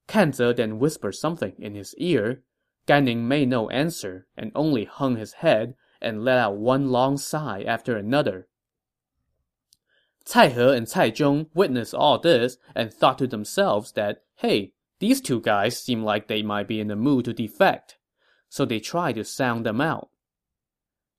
Kan 0.07 0.33
Ze 0.33 0.53
then 0.53 0.79
whispered 0.79 1.17
something 1.17 1.57
in 1.59 1.75
his 1.75 1.97
ear. 1.97 2.45
Gan 2.87 3.07
Ning 3.07 3.27
made 3.27 3.49
no 3.49 3.69
answer 3.71 4.29
and 4.37 4.53
only 4.55 4.85
hung 4.85 5.17
his 5.17 5.33
head 5.33 5.75
and 6.01 6.25
let 6.25 6.39
out 6.39 6.59
one 6.59 6.93
long 6.93 7.17
sigh 7.17 7.65
after 7.65 7.97
another. 7.97 8.47
Cai 10.25 10.51
He 10.51 10.61
and 10.61 10.89
Cai 10.89 11.11
Zhong 11.11 11.49
witnessed 11.55 11.93
all 11.93 12.21
this 12.21 12.57
and 12.73 12.95
thought 12.95 13.19
to 13.19 13.27
themselves 13.27 13.91
that, 13.95 14.23
hey, 14.37 14.75
these 15.01 15.21
two 15.21 15.41
guys 15.41 15.83
seem 15.83 16.05
like 16.05 16.29
they 16.29 16.45
might 16.45 16.69
be 16.69 16.79
in 16.79 16.87
the 16.87 16.95
mood 16.95 17.25
to 17.25 17.33
defect. 17.33 17.99
So 18.49 18.65
they 18.65 18.79
tried 18.79 19.17
to 19.17 19.25
sound 19.25 19.67
them 19.67 19.81
out. 19.81 20.11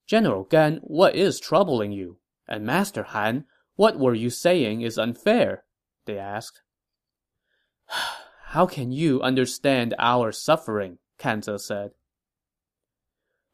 General 0.07 0.45
Gan, 0.45 0.79
what 0.81 1.13
is 1.13 1.41
troubling 1.41 1.91
you? 1.91 2.19
And 2.49 2.65
Master 2.65 3.03
Kan, 3.03 3.45
what 3.75 3.99
were 3.99 4.15
you 4.15 4.31
saying 4.31 4.81
is 4.81 4.97
unfair? 4.97 5.63
They 6.05 6.17
asked. 6.17 6.63
How 8.47 8.65
can 8.65 8.91
you 8.91 9.21
understand 9.21 9.93
our 9.99 10.31
suffering? 10.31 10.97
Kan 11.19 11.43
Ze 11.43 11.59
said. 11.59 11.91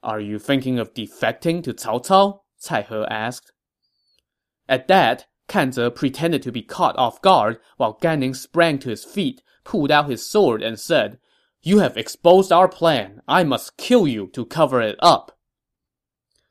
Are 0.01 0.21
you 0.21 0.39
thinking 0.39 0.79
of 0.79 0.93
defecting 0.93 1.61
to 1.63 1.73
Cao 1.73 2.01
Cao? 2.05 2.39
Cai 2.65 2.83
He 2.83 2.95
asked. 3.09 3.51
At 4.69 4.87
that, 4.87 5.25
Kan 5.49 5.73
Ze 5.73 5.89
pretended 5.89 6.41
to 6.43 6.51
be 6.53 6.61
caught 6.61 6.97
off 6.97 7.21
guard 7.21 7.59
while 7.75 7.99
Gan 8.01 8.21
Ning 8.21 8.33
sprang 8.33 8.79
to 8.79 8.89
his 8.89 9.03
feet, 9.03 9.41
pulled 9.65 9.91
out 9.91 10.09
his 10.09 10.25
sword, 10.25 10.63
and 10.63 10.79
said, 10.79 11.19
You 11.61 11.79
have 11.79 11.97
exposed 11.97 12.53
our 12.53 12.69
plan. 12.69 13.21
I 13.27 13.43
must 13.43 13.75
kill 13.75 14.07
you 14.07 14.27
to 14.27 14.45
cover 14.45 14.81
it 14.81 14.95
up. 14.99 15.34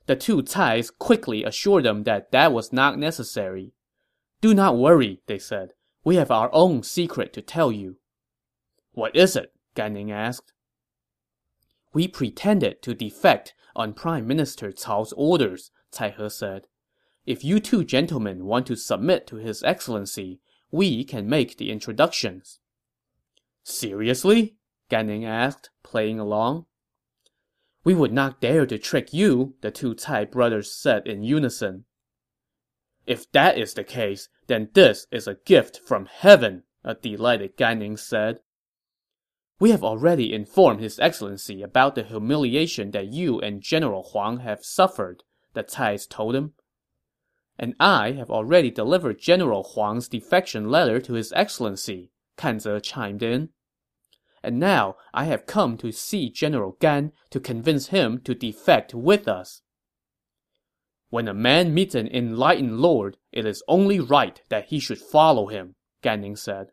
The 0.07 0.17
two 0.17 0.43
Cais 0.43 0.91
quickly 0.91 1.45
assured 1.45 1.85
them 1.85 2.03
that 2.05 2.31
that 2.33 2.53
was 2.53 2.73
not 2.73 2.99
necessary. 2.99 3.73
Do 4.41 4.53
not 4.53 4.77
worry, 4.77 5.23
they 5.27 5.39
said. 5.39 5.73
We 6.05 6.17
have 6.17 6.31
our 6.31 6.51
own 6.53 6.83
secret 6.83 7.33
to 7.33 7.43
tell 7.43 7.73
you. 7.73 7.97
What 8.93 9.17
is 9.17 9.35
it? 9.37 9.53
Gan 9.75 9.95
Ning 9.95 10.13
asked. 10.13 10.53
We 11.95 12.09
pretended 12.09 12.83
to 12.83 12.95
defect 12.95 13.55
on 13.75 13.95
Prime 13.95 14.27
Minister 14.27 14.73
Cao's 14.73 15.15
orders, 15.17 15.71
Cai 15.91 16.11
He 16.11 16.29
said. 16.29 16.67
If 17.25 17.43
you 17.43 17.59
two 17.59 17.85
gentlemen 17.85 18.45
want 18.45 18.67
to 18.67 18.77
submit 18.77 19.27
to 19.29 19.37
His 19.37 19.63
Excellency, 19.63 20.41
we 20.71 21.05
can 21.05 21.29
make 21.29 21.57
the 21.57 21.71
introductions. 21.71 22.59
Seriously? 23.63 24.57
Gan 24.91 25.07
Ning 25.07 25.25
asked, 25.25 25.71
playing 25.83 26.21
along. 26.21 26.67
We 27.85 27.95
would 27.95 28.13
not 28.13 28.41
dare 28.41 28.67
to 28.67 28.79
trick 28.79 29.13
you, 29.13 29.55
the 29.61 29.71
two 29.71 29.95
Cai 29.95 30.25
brothers 30.25 30.75
said 30.75 31.07
in 31.07 31.23
unison. 31.23 31.85
If 33.07 33.31
that 33.33 33.59
is 33.59 33.75
the 33.75 33.85
case, 33.85 34.29
then 34.47 34.71
this 34.73 35.07
is 35.13 35.29
a 35.29 35.37
gift 35.45 35.81
from 35.87 36.07
heaven, 36.07 36.65
a 36.83 36.95
delighted 36.95 37.57
Gan 37.57 37.79
Ning 37.81 37.97
said. 37.97 38.41
We 39.61 39.71
have 39.71 39.85
already 39.85 40.33
informed 40.33 40.81
His 40.81 40.99
Excellency 40.99 41.63
about 41.63 41.95
the 41.95 42.03
humiliation 42.03 42.91
that 42.93 43.13
you 43.13 43.39
and 43.41 43.61
General 43.61 44.03
Huang 44.03 44.39
have 44.39 44.65
suffered, 44.65 45.23
the 45.53 45.63
Cais 45.63 46.07
told 46.07 46.35
him 46.35 46.55
and 47.59 47.75
I 47.79 48.13
have 48.13 48.31
already 48.31 48.71
delivered 48.71 49.21
General 49.21 49.63
Huang's 49.63 50.09
defection 50.09 50.71
letter 50.71 51.01
to 51.01 51.15
His 51.15 51.33
Excellency, 51.35 52.11
Kan 52.37 52.59
Ze 52.59 52.81
chimed 52.81 53.23
in. 53.23 53.51
And 54.45 54.61
now 54.61 54.97
I 55.15 55.25
have 55.25 55.47
come 55.47 55.79
to 55.79 55.91
see 55.91 56.29
General 56.29 56.77
Gan 56.79 57.13
to 57.31 57.41
convince 57.41 57.87
him 57.87 58.21
to 58.25 58.35
defect 58.35 58.93
with 58.93 59.27
us. 59.27 59.63
When 61.09 61.29
a 61.29 61.35
man 61.35 61.73
meets 61.73 61.95
an 61.95 62.09
enlightened 62.09 62.79
lord, 62.79 63.17
it 63.33 63.47
is 63.47 63.63
only 63.67 64.01
right 64.01 64.43
that 64.51 64.67
he 64.67 64.79
should 64.79 64.99
follow 64.99 65.47
him, 65.47 65.77
Gan 66.03 66.21
Ning 66.21 66.37
said. 66.37 66.73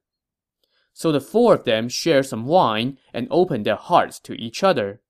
So 0.91 1.13
the 1.13 1.21
four 1.21 1.53
of 1.53 1.63
them 1.63 1.87
shared 1.87 2.25
some 2.25 2.45
wine 2.45 2.97
and 3.13 3.29
opened 3.31 3.65
their 3.65 3.77
hearts 3.77 4.19
to 4.21 4.33
each 4.33 4.63
other. 4.63 5.01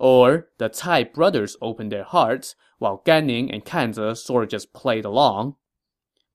Or 0.00 0.48
the 0.58 0.70
Cai 0.70 1.04
brothers 1.04 1.56
opened 1.62 1.92
their 1.92 2.02
hearts, 2.02 2.56
while 2.78 3.02
Gan 3.04 3.26
Ning 3.26 3.48
and 3.52 3.64
Kan 3.64 3.92
Ze 3.92 4.14
sort 4.16 4.42
of 4.42 4.50
just 4.50 4.72
played 4.72 5.04
along. 5.04 5.54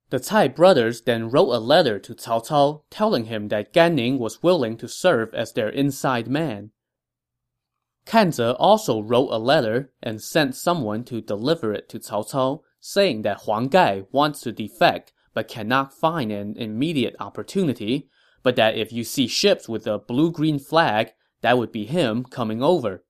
The 0.10 0.20
Cai 0.20 0.48
brothers 0.48 1.02
then 1.02 1.30
wrote 1.30 1.52
a 1.52 1.60
letter 1.60 2.00
to 2.00 2.16
Cao 2.16 2.46
Cao, 2.48 2.84
telling 2.90 3.26
him 3.26 3.50
that 3.50 3.74
Gan 3.74 3.96
Ning 3.96 4.20
was 4.20 4.42
willing 4.42 4.78
to 4.78 4.88
serve 4.88 5.34
as 5.34 5.52
their 5.52 5.68
inside 5.68 6.28
man. 6.28 6.72
Kan 8.06 8.32
Ze 8.32 8.52
also 8.52 9.02
wrote 9.02 9.30
a 9.32 9.38
letter 9.38 9.92
and 10.02 10.22
sent 10.22 10.56
someone 10.56 11.04
to 11.06 11.20
deliver 11.20 11.74
it 11.74 11.90
to 11.90 12.00
Cao 12.00 12.24
Cao, 12.32 12.62
saying 12.80 13.24
that 13.24 13.42
Huang 13.42 13.68
Gai 13.68 14.04
wants 14.12 14.40
to 14.42 14.54
defect 14.54 15.12
but 15.34 15.50
cannot 15.50 15.94
find 15.94 16.32
an 16.32 16.56
immediate 16.58 17.16
opportunity, 17.20 18.10
but 18.44 18.56
that 18.56 18.78
if 18.78 18.94
you 18.94 19.04
see 19.04 19.28
ships 19.28 19.68
with 19.68 19.86
a 19.86 20.00
blue-green 20.00 20.58
flag, 20.58 21.12
that 21.42 21.58
would 21.58 21.72
be 21.72 21.86
him 21.86 22.24
coming 22.24 22.64
over. 22.64 23.04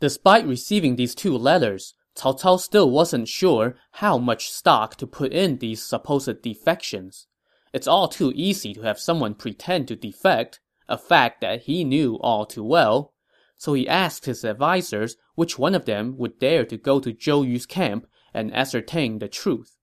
Despite 0.00 0.46
receiving 0.46 0.96
these 0.96 1.14
two 1.14 1.36
letters, 1.36 1.92
Cao 2.16 2.38
Cao 2.38 2.58
still 2.58 2.90
wasn't 2.90 3.28
sure 3.28 3.76
how 3.92 4.18
much 4.18 4.50
stock 4.50 4.96
to 4.96 5.06
put 5.06 5.32
in 5.32 5.58
these 5.58 5.82
supposed 5.82 6.42
defections. 6.42 7.26
It's 7.72 7.86
all 7.86 8.08
too 8.08 8.32
easy 8.34 8.74
to 8.74 8.82
have 8.82 8.98
someone 8.98 9.34
pretend 9.34 9.88
to 9.88 9.96
defect, 9.96 10.60
a 10.88 10.98
fact 10.98 11.40
that 11.40 11.62
he 11.62 11.84
knew 11.84 12.18
all 12.20 12.46
too 12.46 12.64
well. 12.64 13.14
So 13.56 13.74
he 13.74 13.86
asked 13.88 14.26
his 14.26 14.44
advisers 14.44 15.16
which 15.34 15.58
one 15.58 15.74
of 15.74 15.84
them 15.84 16.16
would 16.18 16.38
dare 16.38 16.64
to 16.64 16.76
go 16.76 16.98
to 16.98 17.12
Zhou 17.12 17.46
Yu's 17.46 17.66
camp 17.66 18.06
and 18.34 18.52
ascertain 18.54 19.18
the 19.18 19.28
truth. 19.28 19.76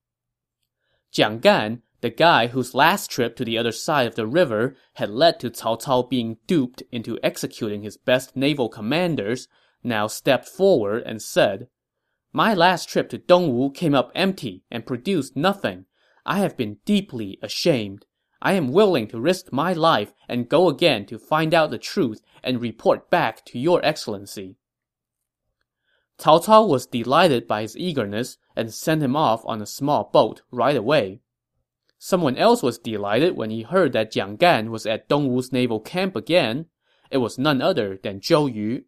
Jiang 1.12 1.40
Gan, 1.40 1.82
the 2.00 2.10
guy 2.10 2.48
whose 2.48 2.74
last 2.74 3.10
trip 3.10 3.36
to 3.36 3.44
the 3.44 3.56
other 3.56 3.72
side 3.72 4.06
of 4.06 4.14
the 4.14 4.26
river 4.26 4.76
had 4.94 5.10
led 5.10 5.40
to 5.40 5.50
Cao 5.50 5.80
Cao 5.80 6.08
being 6.08 6.36
duped 6.46 6.82
into 6.92 7.18
executing 7.22 7.82
his 7.82 7.96
best 7.96 8.36
naval 8.36 8.68
commanders, 8.68 9.48
now 9.82 10.06
stepped 10.06 10.48
forward 10.48 11.02
and 11.06 11.22
said, 11.22 11.68
My 12.38 12.54
last 12.54 12.88
trip 12.88 13.08
to 13.08 13.18
Dongwu 13.18 13.74
came 13.74 13.96
up 13.96 14.12
empty 14.14 14.62
and 14.70 14.86
produced 14.86 15.34
nothing. 15.34 15.86
I 16.24 16.38
have 16.38 16.56
been 16.56 16.76
deeply 16.84 17.36
ashamed. 17.42 18.06
I 18.40 18.52
am 18.52 18.70
willing 18.70 19.08
to 19.08 19.18
risk 19.18 19.52
my 19.52 19.72
life 19.72 20.12
and 20.28 20.48
go 20.48 20.68
again 20.68 21.04
to 21.06 21.18
find 21.18 21.52
out 21.52 21.72
the 21.72 21.78
truth 21.78 22.22
and 22.44 22.60
report 22.60 23.10
back 23.10 23.44
to 23.46 23.58
your 23.58 23.84
excellency. 23.84 24.54
Cao 26.16 26.44
Cao 26.44 26.68
was 26.68 26.86
delighted 26.86 27.48
by 27.48 27.62
his 27.62 27.76
eagerness 27.76 28.38
and 28.54 28.72
sent 28.72 29.02
him 29.02 29.16
off 29.16 29.44
on 29.44 29.60
a 29.60 29.66
small 29.66 30.08
boat 30.12 30.42
right 30.52 30.76
away. 30.76 31.18
Someone 31.98 32.36
else 32.36 32.62
was 32.62 32.78
delighted 32.78 33.36
when 33.36 33.50
he 33.50 33.62
heard 33.62 33.92
that 33.94 34.12
Jiang 34.12 34.38
Gan 34.38 34.70
was 34.70 34.86
at 34.86 35.08
Dongwu's 35.08 35.50
naval 35.50 35.80
camp 35.80 36.14
again. 36.14 36.66
It 37.10 37.18
was 37.18 37.36
none 37.36 37.60
other 37.60 37.98
than 38.00 38.20
Zhou 38.20 38.54
Yu. 38.54 38.84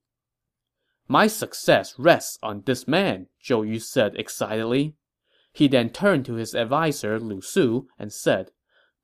My 1.10 1.26
success 1.26 1.98
rests 1.98 2.38
on 2.40 2.62
this 2.66 2.86
man, 2.86 3.26
Zhou 3.42 3.68
Yu 3.68 3.80
said 3.80 4.14
excitedly. 4.14 4.94
He 5.52 5.66
then 5.66 5.90
turned 5.90 6.24
to 6.26 6.34
his 6.34 6.54
adviser 6.54 7.18
Lu 7.18 7.42
Su 7.42 7.88
and 7.98 8.12
said, 8.12 8.52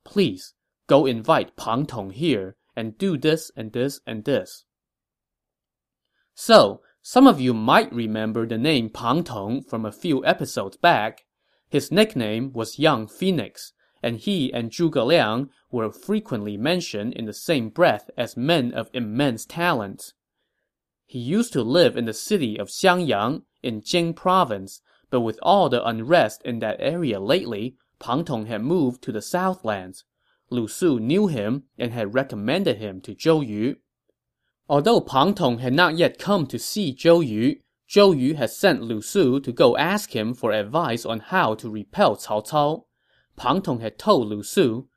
Please, 0.05 0.55
go 0.87 1.05
invite 1.05 1.57
Pang 1.57 1.85
Tong 1.85 2.11
here, 2.11 2.55
and 2.77 2.97
do 2.97 3.19
this 3.19 3.51
and 3.57 3.73
this 3.73 3.99
and 4.07 4.25
this. 4.25 4.67
So, 6.33 6.81
some 7.03 7.27
of 7.27 7.41
you 7.41 7.53
might 7.53 7.93
remember 7.93 8.47
the 8.47 8.57
name 8.57 8.89
Pang 8.89 9.25
Tong 9.25 9.65
from 9.65 9.85
a 9.85 9.91
few 9.91 10.25
episodes 10.25 10.77
back. 10.77 11.25
His 11.69 11.91
nickname 11.91 12.53
was 12.53 12.79
Young 12.79 13.09
Phoenix, 13.09 13.73
and 14.01 14.19
he 14.19 14.53
and 14.53 14.71
Zhuge 14.71 15.05
Liang 15.05 15.51
were 15.73 15.91
frequently 15.91 16.57
mentioned 16.57 17.15
in 17.15 17.25
the 17.25 17.33
same 17.33 17.69
breath 17.69 18.09
as 18.17 18.37
men 18.37 18.73
of 18.73 18.91
immense 18.93 19.45
talents. 19.45 20.15
He 21.09 21.21
used 21.21 21.53
to 21.53 21.63
live 21.63 21.97
in 21.97 22.05
the 22.05 22.13
city 22.13 22.59
of 22.59 22.69
Xiangyang 22.69 23.43
in 23.63 23.81
Jing 23.81 24.13
province, 24.13 24.81
but 25.09 25.21
with 25.21 25.39
all 25.41 25.69
the 25.69 25.87
unrest 25.87 26.43
in 26.45 26.59
that 26.59 26.81
area 26.81 27.21
lately, 27.21 27.77
Pang 28.01 28.25
Tong 28.25 28.47
had 28.47 28.63
moved 28.63 29.03
to 29.03 29.13
the 29.13 29.23
southlands. 29.23 30.05
Lu 30.51 30.67
Su 30.67 30.99
knew 30.99 31.29
him 31.29 31.65
and 31.79 31.93
had 31.93 32.15
recommended 32.15 32.79
him 32.79 33.01
to 33.03 33.15
Zhou 33.15 33.47
Yu. 33.47 33.77
Although 34.69 35.01
Pang 35.01 35.33
Tong 35.35 35.59
had 35.59 35.73
not 35.73 35.97
yet 35.97 36.19
come 36.19 36.47
to 36.49 36.59
see 36.59 36.93
Zhou 36.93 37.25
Yu, 37.25 37.61
Zhou 37.89 38.19
Yu 38.19 38.35
had 38.35 38.51
sent 38.51 38.83
Lu 38.83 39.01
Su 39.01 39.39
to 39.41 39.53
go 39.53 39.77
ask 39.77 40.15
him 40.15 40.35
for 40.35 40.51
advice 40.51 41.07
on 41.07 41.21
how 41.21 41.55
to 41.55 41.71
repel 41.71 42.17
Cao 42.17 42.45
Cao. 42.45 42.85
Pang 43.37 43.63
Tong 43.63 43.79
had 43.79 43.97
told 43.97 44.27
Lu 44.27 44.43
Su, 44.43 44.89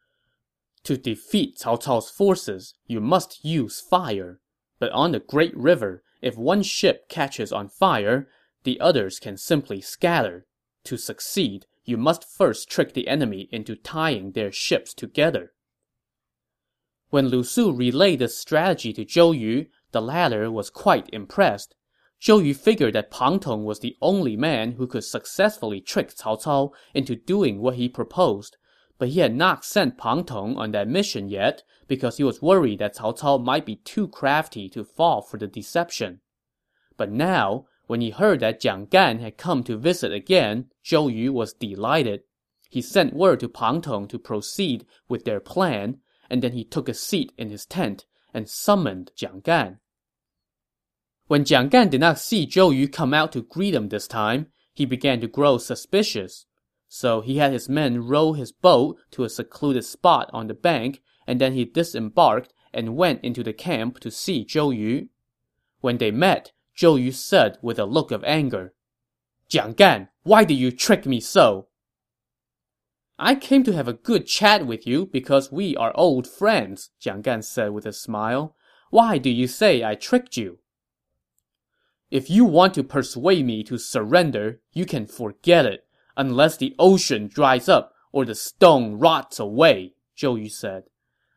To 0.83 0.97
defeat 0.97 1.59
Cao 1.59 1.77
Cao's 1.79 2.09
forces, 2.09 2.73
you 2.87 2.99
must 2.99 3.45
use 3.45 3.79
fire. 3.79 4.39
But 4.79 4.91
on 4.91 5.11
the 5.11 5.19
Great 5.19 5.55
River, 5.55 6.03
if 6.21 6.37
one 6.37 6.63
ship 6.63 7.09
catches 7.09 7.51
on 7.51 7.69
fire, 7.69 8.29
the 8.63 8.79
others 8.79 9.19
can 9.19 9.37
simply 9.37 9.81
scatter. 9.81 10.45
To 10.85 10.97
succeed, 10.97 11.65
you 11.83 11.97
must 11.97 12.23
first 12.29 12.69
trick 12.69 12.93
the 12.93 13.07
enemy 13.07 13.49
into 13.51 13.75
tying 13.75 14.31
their 14.31 14.51
ships 14.51 14.93
together. 14.93 15.53
When 17.09 17.27
Lu 17.27 17.43
Su 17.43 17.71
relayed 17.71 18.19
this 18.19 18.37
strategy 18.37 18.93
to 18.93 19.05
Zhou 19.05 19.37
Yu, 19.37 19.67
the 19.91 20.01
latter 20.01 20.51
was 20.51 20.69
quite 20.69 21.09
impressed. 21.11 21.75
Zhou 22.21 22.45
Yu 22.45 22.53
figured 22.53 22.93
that 22.93 23.11
Pang 23.11 23.39
Tong 23.39 23.65
was 23.65 23.79
the 23.79 23.97
only 24.01 24.37
man 24.37 24.73
who 24.73 24.87
could 24.87 25.03
successfully 25.03 25.81
trick 25.81 26.15
Cao 26.15 26.41
Cao 26.41 26.71
into 26.93 27.15
doing 27.15 27.59
what 27.59 27.75
he 27.75 27.89
proposed, 27.89 28.57
but 28.99 29.09
he 29.09 29.21
had 29.21 29.33
not 29.33 29.65
sent 29.65 29.97
Pang 29.97 30.25
Tong 30.25 30.57
on 30.57 30.71
that 30.73 30.87
mission 30.87 31.29
yet 31.29 31.63
because 31.87 32.17
he 32.17 32.23
was 32.23 32.41
worried 32.41 32.79
that 32.79 32.97
Cao 32.97 33.17
Cao 33.17 33.43
might 33.43 33.65
be 33.65 33.77
too 33.77 34.07
crafty 34.07 34.69
to 34.69 34.83
fall 34.83 35.21
for 35.21 35.37
the 35.37 35.47
deception. 35.47 36.19
But 36.97 37.09
now, 37.09 37.65
when 37.87 38.01
he 38.01 38.11
heard 38.11 38.41
that 38.41 38.61
Jiang 38.61 38.89
Gan 38.89 39.19
had 39.19 39.37
come 39.37 39.63
to 39.63 39.77
visit 39.77 40.11
again, 40.11 40.69
Zhou 40.85 41.11
Yu 41.11 41.33
was 41.33 41.53
delighted. 41.53 42.21
he 42.69 42.83
sent 42.83 43.15
word 43.15 43.39
to 43.39 43.49
Pang 43.49 43.81
Tong 43.81 44.07
to 44.09 44.19
proceed 44.19 44.85
with 45.07 45.25
their 45.25 45.39
plan, 45.39 46.01
and 46.29 46.43
then 46.43 46.51
he 46.51 46.63
took 46.63 46.87
a 46.87 46.93
seat 46.93 47.31
in 47.37 47.49
his 47.49 47.65
tent 47.65 48.05
and 48.31 48.47
summoned 48.47 49.11
Jiang 49.17 49.41
Gan. 49.43 49.79
When 51.25 51.45
Jiang 51.45 51.69
Gan 51.69 51.89
did 51.89 52.01
not 52.01 52.19
see 52.19 52.45
Zhou 52.45 52.75
Yu 52.75 52.87
come 52.87 53.13
out 53.13 53.31
to 53.31 53.41
greet 53.41 53.73
him 53.73 53.89
this 53.89 54.07
time, 54.07 54.47
he 54.73 54.85
began 54.85 55.19
to 55.21 55.27
grow 55.27 55.57
suspicious. 55.57 56.45
So 56.91 57.21
he 57.21 57.37
had 57.37 57.53
his 57.53 57.69
men 57.69 58.07
row 58.07 58.33
his 58.33 58.51
boat 58.51 58.97
to 59.11 59.23
a 59.23 59.29
secluded 59.29 59.85
spot 59.85 60.29
on 60.33 60.47
the 60.47 60.55
bank, 60.55 61.01
and 61.27 61.39
then 61.39 61.53
he 61.53 61.63
disembarked 61.63 62.51
and 62.73 62.97
went 62.97 63.23
into 63.23 63.43
the 63.43 63.53
camp 63.53 63.99
to 63.99 64.09
see 64.09 64.43
Zhou 64.43 64.75
Yu. 64.75 65.07
When 65.81 65.99
they 65.99 66.09
met, 66.09 66.51
Zhou 66.75 67.01
Yu 67.01 67.11
said 67.11 67.59
with 67.61 67.77
a 67.77 67.85
look 67.85 68.09
of 68.11 68.23
anger, 68.23 68.73
Jiang 69.51 69.75
Gan, 69.75 70.09
why 70.23 70.43
did 70.43 70.55
you 70.55 70.71
trick 70.71 71.05
me 71.05 71.19
so? 71.19 71.67
I 73.19 73.35
came 73.35 73.63
to 73.65 73.73
have 73.73 73.87
a 73.87 73.93
good 73.93 74.25
chat 74.25 74.65
with 74.65 74.87
you 74.87 75.05
because 75.05 75.51
we 75.51 75.75
are 75.75 75.91
old 75.95 76.25
friends, 76.25 76.89
Jiang 76.99 77.21
Gan 77.21 77.43
said 77.43 77.71
with 77.71 77.85
a 77.85 77.93
smile. 77.93 78.55
Why 78.89 79.19
do 79.19 79.29
you 79.29 79.47
say 79.47 79.83
I 79.83 79.93
tricked 79.93 80.37
you? 80.37 80.59
If 82.09 82.31
you 82.31 82.45
want 82.45 82.73
to 82.73 82.83
persuade 82.83 83.45
me 83.45 83.63
to 83.65 83.77
surrender, 83.77 84.61
you 84.73 84.85
can 84.85 85.05
forget 85.05 85.65
it, 85.65 85.85
unless 86.19 86.57
the 86.57 86.75
ocean 86.77 87.29
dries 87.33 87.69
up 87.69 87.93
or 88.11 88.25
the 88.25 88.35
stone 88.35 88.95
rots 88.99 89.39
away, 89.39 89.93
Zhou 90.17 90.37
Yu 90.37 90.49
said. 90.49 90.83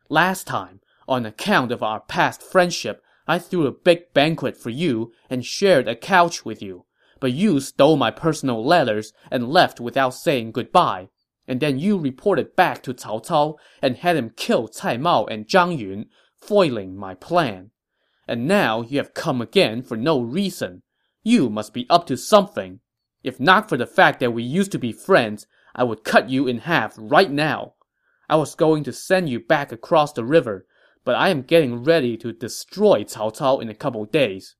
Last 0.09 0.45
time, 0.45 0.81
on 1.07 1.25
account 1.25 1.71
of 1.71 1.81
our 1.81 2.01
past 2.01 2.43
friendship, 2.43 3.01
I 3.25 3.39
threw 3.39 3.65
a 3.65 3.71
big 3.71 4.13
banquet 4.13 4.57
for 4.57 4.71
you 4.71 5.13
and 5.29 5.45
shared 5.45 5.87
a 5.87 5.95
couch 5.95 6.43
with 6.43 6.61
you. 6.61 6.85
But 7.21 7.31
you 7.31 7.61
stole 7.61 7.95
my 7.95 8.11
personal 8.11 8.63
letters 8.63 9.13
and 9.31 9.47
left 9.47 9.79
without 9.79 10.15
saying 10.15 10.51
goodbye. 10.51 11.07
And 11.47 11.61
then 11.61 11.79
you 11.79 11.97
reported 11.97 12.57
back 12.57 12.83
to 12.83 12.93
Cao 12.93 13.25
Cao 13.25 13.55
and 13.81 13.95
had 13.95 14.17
him 14.17 14.31
kill 14.35 14.67
Cai 14.67 14.97
Mao 14.97 15.23
and 15.25 15.47
Zhang 15.47 15.77
Yun, 15.79 16.07
foiling 16.41 16.97
my 16.97 17.15
plan. 17.15 17.71
And 18.27 18.49
now 18.49 18.81
you 18.81 18.97
have 18.97 19.13
come 19.13 19.41
again 19.41 19.81
for 19.81 19.95
no 19.95 20.19
reason. 20.19 20.83
You 21.23 21.49
must 21.49 21.73
be 21.73 21.85
up 21.89 22.05
to 22.07 22.17
something. 22.17 22.81
If 23.23 23.39
not 23.39 23.69
for 23.69 23.77
the 23.77 23.87
fact 23.87 24.19
that 24.19 24.33
we 24.33 24.43
used 24.43 24.71
to 24.73 24.79
be 24.79 24.91
friends, 24.91 25.47
I 25.73 25.83
would 25.83 26.03
cut 26.03 26.29
you 26.29 26.47
in 26.47 26.59
half 26.59 26.95
right 26.97 27.31
now. 27.31 27.73
I 28.29 28.35
was 28.35 28.55
going 28.55 28.83
to 28.83 28.93
send 28.93 29.29
you 29.29 29.39
back 29.39 29.71
across 29.71 30.13
the 30.13 30.23
river, 30.23 30.65
but 31.05 31.15
I 31.15 31.29
am 31.29 31.41
getting 31.41 31.83
ready 31.83 32.17
to 32.17 32.33
destroy 32.33 33.03
Cao 33.03 33.35
Cao 33.35 33.61
in 33.61 33.69
a 33.69 33.75
couple 33.75 34.05
days. 34.05 34.55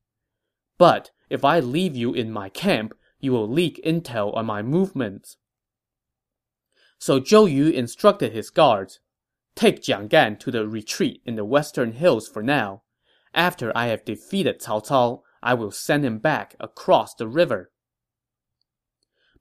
But 0.78 1.10
if 1.30 1.44
I 1.44 1.60
leave 1.60 1.94
you 1.96 2.12
in 2.14 2.30
my 2.30 2.48
camp, 2.48 2.94
you 3.20 3.32
will 3.32 3.48
leak 3.48 3.80
intel 3.84 4.34
on 4.34 4.46
my 4.46 4.62
movements. 4.62 5.36
So 6.98 7.20
Zhou 7.20 7.50
Yu 7.50 7.68
instructed 7.68 8.32
his 8.32 8.50
guards, 8.50 9.00
Take 9.54 9.82
Jiang 9.82 10.08
Gan 10.08 10.36
to 10.38 10.50
the 10.50 10.66
retreat 10.66 11.22
in 11.24 11.36
the 11.36 11.44
western 11.44 11.92
hills 11.92 12.28
for 12.28 12.42
now. 12.42 12.82
After 13.34 13.72
I 13.76 13.86
have 13.86 14.04
defeated 14.04 14.60
Cao 14.60 14.86
Cao, 14.86 15.22
I 15.42 15.54
will 15.54 15.70
send 15.70 16.04
him 16.04 16.18
back 16.18 16.56
across 16.58 17.14
the 17.14 17.28
river. 17.28 17.70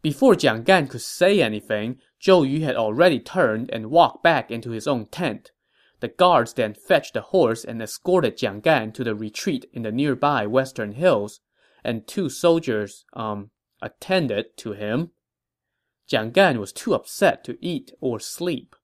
Before 0.03 0.35
Jiang 0.35 0.65
Gan 0.65 0.87
could 0.87 1.01
say 1.01 1.41
anything, 1.41 2.01
Zhou 2.21 2.47
Yu 2.47 2.65
had 2.65 2.75
already 2.75 3.21
turned 3.21 3.71
and 3.71 3.89
walked 3.89 4.21
back 4.21 4.51
into 4.51 4.71
his 4.71 4.85
own 4.85 5.05
tent. 5.05 5.51
The 6.01 6.09
guards 6.09 6.51
then 6.53 6.73
fetched 6.73 7.13
the 7.13 7.21
horse 7.21 7.63
and 7.63 7.81
escorted 7.81 8.37
Jiang 8.37 8.61
Gan 8.61 8.91
to 8.91 9.05
the 9.05 9.15
retreat 9.15 9.65
in 9.71 9.83
the 9.83 9.93
nearby 9.93 10.45
western 10.45 10.91
hills, 10.91 11.39
and 11.85 12.05
two 12.05 12.27
soldiers, 12.27 13.05
um, 13.13 13.51
attended 13.81 14.57
to 14.57 14.73
him. 14.73 15.11
Jiang 16.11 16.33
Gan 16.33 16.59
was 16.59 16.73
too 16.73 16.93
upset 16.93 17.45
to 17.45 17.57
eat 17.65 17.93
or 18.01 18.19
sleep. 18.19 18.75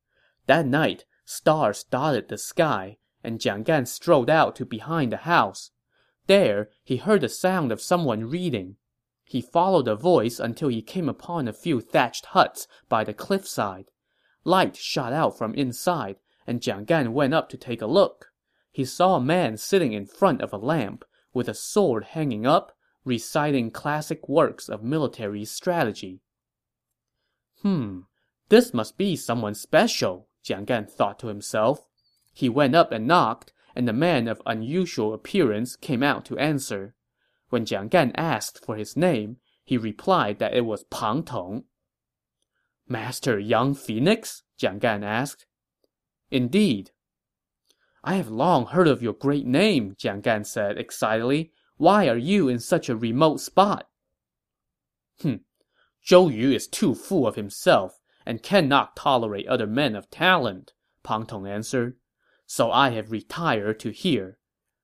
That 0.47 0.65
night, 0.65 1.03
stars 1.25 1.83
dotted 1.83 2.29
the 2.29 2.37
sky, 2.37 2.97
and 3.25 3.39
Jiang 3.39 3.65
Gan 3.65 3.85
strolled 3.85 4.29
out 4.29 4.55
to 4.55 4.65
behind 4.65 5.11
the 5.11 5.17
house. 5.17 5.71
There, 6.27 6.69
he 6.81 6.95
heard 6.95 7.19
the 7.19 7.27
sound 7.27 7.73
of 7.73 7.81
someone 7.81 8.29
reading. 8.29 8.77
He 9.29 9.41
followed 9.41 9.85
the 9.85 9.95
voice 9.95 10.39
until 10.39 10.69
he 10.69 10.81
came 10.81 11.07
upon 11.07 11.47
a 11.47 11.53
few 11.53 11.81
thatched 11.81 12.25
huts 12.33 12.67
by 12.89 13.03
the 13.03 13.13
cliffside. 13.13 13.91
Light 14.43 14.75
shot 14.75 15.13
out 15.13 15.37
from 15.37 15.53
inside, 15.53 16.15
and 16.47 16.61
Jiang 16.61 16.87
Gan 16.87 17.13
went 17.13 17.35
up 17.35 17.47
to 17.49 17.57
take 17.57 17.79
a 17.79 17.85
look. 17.85 18.31
He 18.71 18.83
saw 18.83 19.17
a 19.17 19.21
man 19.21 19.57
sitting 19.57 19.93
in 19.93 20.07
front 20.07 20.41
of 20.41 20.51
a 20.51 20.57
lamp, 20.57 21.05
with 21.31 21.47
a 21.47 21.53
sword 21.53 22.05
hanging 22.05 22.47
up, 22.47 22.75
reciting 23.05 23.69
classic 23.69 24.27
works 24.27 24.67
of 24.67 24.81
military 24.81 25.45
strategy. 25.45 26.23
Hmm, 27.61 27.99
this 28.49 28.73
must 28.73 28.97
be 28.97 29.15
someone 29.15 29.53
special, 29.53 30.27
Jiang 30.43 30.65
Gan 30.65 30.87
thought 30.87 31.19
to 31.19 31.27
himself. 31.27 31.85
He 32.33 32.49
went 32.49 32.73
up 32.73 32.91
and 32.91 33.05
knocked, 33.05 33.53
and 33.75 33.87
the 33.87 33.93
man 33.93 34.27
of 34.27 34.41
unusual 34.47 35.13
appearance 35.13 35.75
came 35.75 36.01
out 36.01 36.25
to 36.25 36.37
answer. 36.39 36.95
When 37.49 37.65
Jiang 37.65 37.89
Gan 37.89 38.11
asked 38.15 38.63
for 38.63 38.75
his 38.75 38.95
name, 38.95 39.37
he 39.63 39.77
replied 39.77 40.39
that 40.39 40.53
it 40.53 40.65
was 40.65 40.83
Pang 40.85 41.23
Tong. 41.23 41.63
Master 42.87 43.39
Young 43.39 43.75
Phoenix? 43.75 44.43
Jiang 44.59 44.79
Gan 44.79 45.03
asked. 45.03 45.45
Indeed. 46.31 46.91
I 48.03 48.15
have 48.15 48.29
long 48.29 48.67
heard 48.67 48.87
of 48.87 49.01
your 49.01 49.13
great 49.13 49.45
name, 49.45 49.95
Jiang 49.95 50.21
Gan 50.21 50.43
said 50.43 50.77
excitedly. 50.77 51.51
Why 51.77 52.07
are 52.07 52.17
you 52.17 52.47
in 52.47 52.59
such 52.59 52.89
a 52.89 52.95
remote 52.95 53.39
spot? 53.39 53.87
Hm. 55.21 55.41
Zhou 56.05 56.33
Yu 56.33 56.51
is 56.51 56.67
too 56.67 56.95
full 56.95 57.27
of 57.27 57.35
himself 57.35 57.99
and 58.25 58.43
cannot 58.43 58.95
tolerate 58.95 59.47
other 59.47 59.67
men 59.67 59.95
of 59.95 60.09
talent, 60.09 60.73
Pang 61.03 61.25
Tong 61.25 61.47
answered. 61.47 61.97
So 62.45 62.71
I 62.71 62.91
have 62.91 63.11
retired 63.11 63.79
to 63.81 63.91
here. 63.91 64.37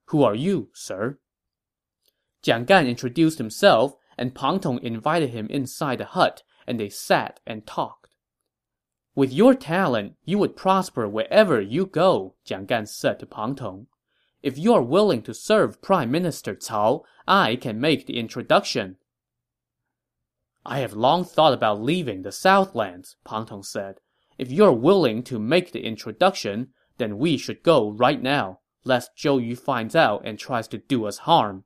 Who 0.06 0.24
are 0.24 0.36
you, 0.36 0.70
sir? 0.74 1.20
Jiang 2.46 2.68
Gan 2.68 2.86
introduced 2.86 3.40
himself, 3.40 3.96
and 4.20 4.36
Pang 4.36 4.60
Tong 4.60 4.80
invited 4.84 5.32
him 5.32 5.48
inside 5.48 5.98
the 5.98 6.06
hut, 6.06 6.44
and 6.68 6.80
they 6.80 6.90
sat 6.90 7.40
and 7.48 7.66
talked. 7.66 8.14
With 9.16 9.34
your 9.34 9.56
talent, 9.56 10.14
you 10.26 10.38
would 10.38 10.56
prosper 10.56 11.10
wherever 11.10 11.60
you 11.60 11.88
go, 11.88 12.36
Jiang 12.46 12.68
Gan 12.68 12.86
said 12.86 13.20
to 13.20 13.26
Pang 13.26 13.56
Tong. 13.56 13.88
If 14.44 14.60
you 14.60 14.76
are 14.76 14.84
willing 14.84 15.24
to 15.24 15.34
serve 15.34 15.82
Prime 15.82 16.12
Minister 16.12 16.54
Cao, 16.54 17.02
I 17.28 17.56
can 17.56 17.82
make 17.82 18.06
the 18.06 18.20
introduction. 18.20 18.98
I 20.64 20.80
have 20.80 20.94
long 20.94 21.24
thought 21.24 21.54
about 21.54 21.82
leaving 21.82 22.22
the 22.22 22.32
Southlands, 22.32 23.16
Pang 23.26 23.48
Tong 23.48 23.64
said. 23.64 24.02
If 24.38 24.52
you 24.52 24.66
are 24.66 24.72
willing 24.72 25.24
to 25.24 25.40
make 25.40 25.72
the 25.72 25.84
introduction, 25.84 26.74
then 27.00 27.18
we 27.18 27.38
should 27.38 27.64
go 27.64 27.90
right 27.90 28.22
now, 28.22 28.60
lest 28.84 29.18
Zhou 29.18 29.44
Yu 29.44 29.56
finds 29.56 29.96
out 29.96 30.22
and 30.26 30.38
tries 30.38 30.68
to 30.68 30.78
do 30.78 31.06
us 31.06 31.20
harm. 31.20 31.64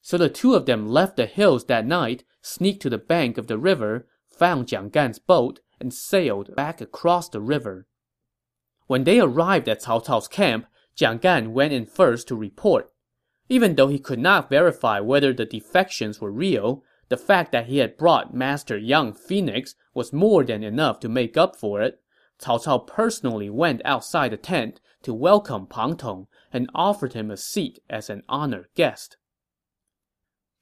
So 0.00 0.16
the 0.16 0.28
two 0.28 0.54
of 0.54 0.66
them 0.66 0.88
left 0.88 1.16
the 1.16 1.26
hills 1.26 1.64
that 1.66 1.86
night, 1.86 2.24
sneaked 2.40 2.82
to 2.82 2.90
the 2.90 2.98
bank 2.98 3.36
of 3.38 3.46
the 3.46 3.58
river, 3.58 4.06
found 4.28 4.66
Jiang 4.66 4.90
Gan's 4.92 5.18
boat, 5.18 5.60
and 5.80 5.92
sailed 5.92 6.54
back 6.54 6.80
across 6.80 7.28
the 7.28 7.40
river. 7.40 7.86
When 8.86 9.04
they 9.04 9.20
arrived 9.20 9.68
at 9.68 9.82
Cao 9.82 10.04
Cao's 10.04 10.28
camp, 10.28 10.66
Jiang 10.96 11.20
Gan 11.20 11.52
went 11.52 11.72
in 11.72 11.86
first 11.86 12.28
to 12.28 12.36
report. 12.36 12.90
Even 13.48 13.74
though 13.74 13.88
he 13.88 13.98
could 13.98 14.18
not 14.18 14.50
verify 14.50 15.00
whether 15.00 15.32
the 15.32 15.44
defections 15.44 16.20
were 16.20 16.32
real, 16.32 16.82
the 17.08 17.16
fact 17.16 17.52
that 17.52 17.66
he 17.66 17.78
had 17.78 17.96
brought 17.96 18.34
Master 18.34 18.76
Young 18.76 19.12
Phoenix 19.12 19.74
was 19.94 20.12
more 20.12 20.44
than 20.44 20.62
enough 20.62 21.00
to 21.00 21.08
make 21.08 21.36
up 21.36 21.56
for 21.56 21.80
it. 21.80 22.00
Cao 22.40 22.62
Cao 22.62 22.86
personally 22.86 23.50
went 23.50 23.82
outside 23.84 24.32
the 24.32 24.36
tent 24.36 24.80
to 25.02 25.14
welcome 25.14 25.66
Pang 25.66 25.96
Tong 25.96 26.26
and 26.52 26.70
offered 26.74 27.14
him 27.14 27.30
a 27.30 27.36
seat 27.36 27.80
as 27.88 28.10
an 28.10 28.22
honored 28.28 28.68
guest. 28.74 29.16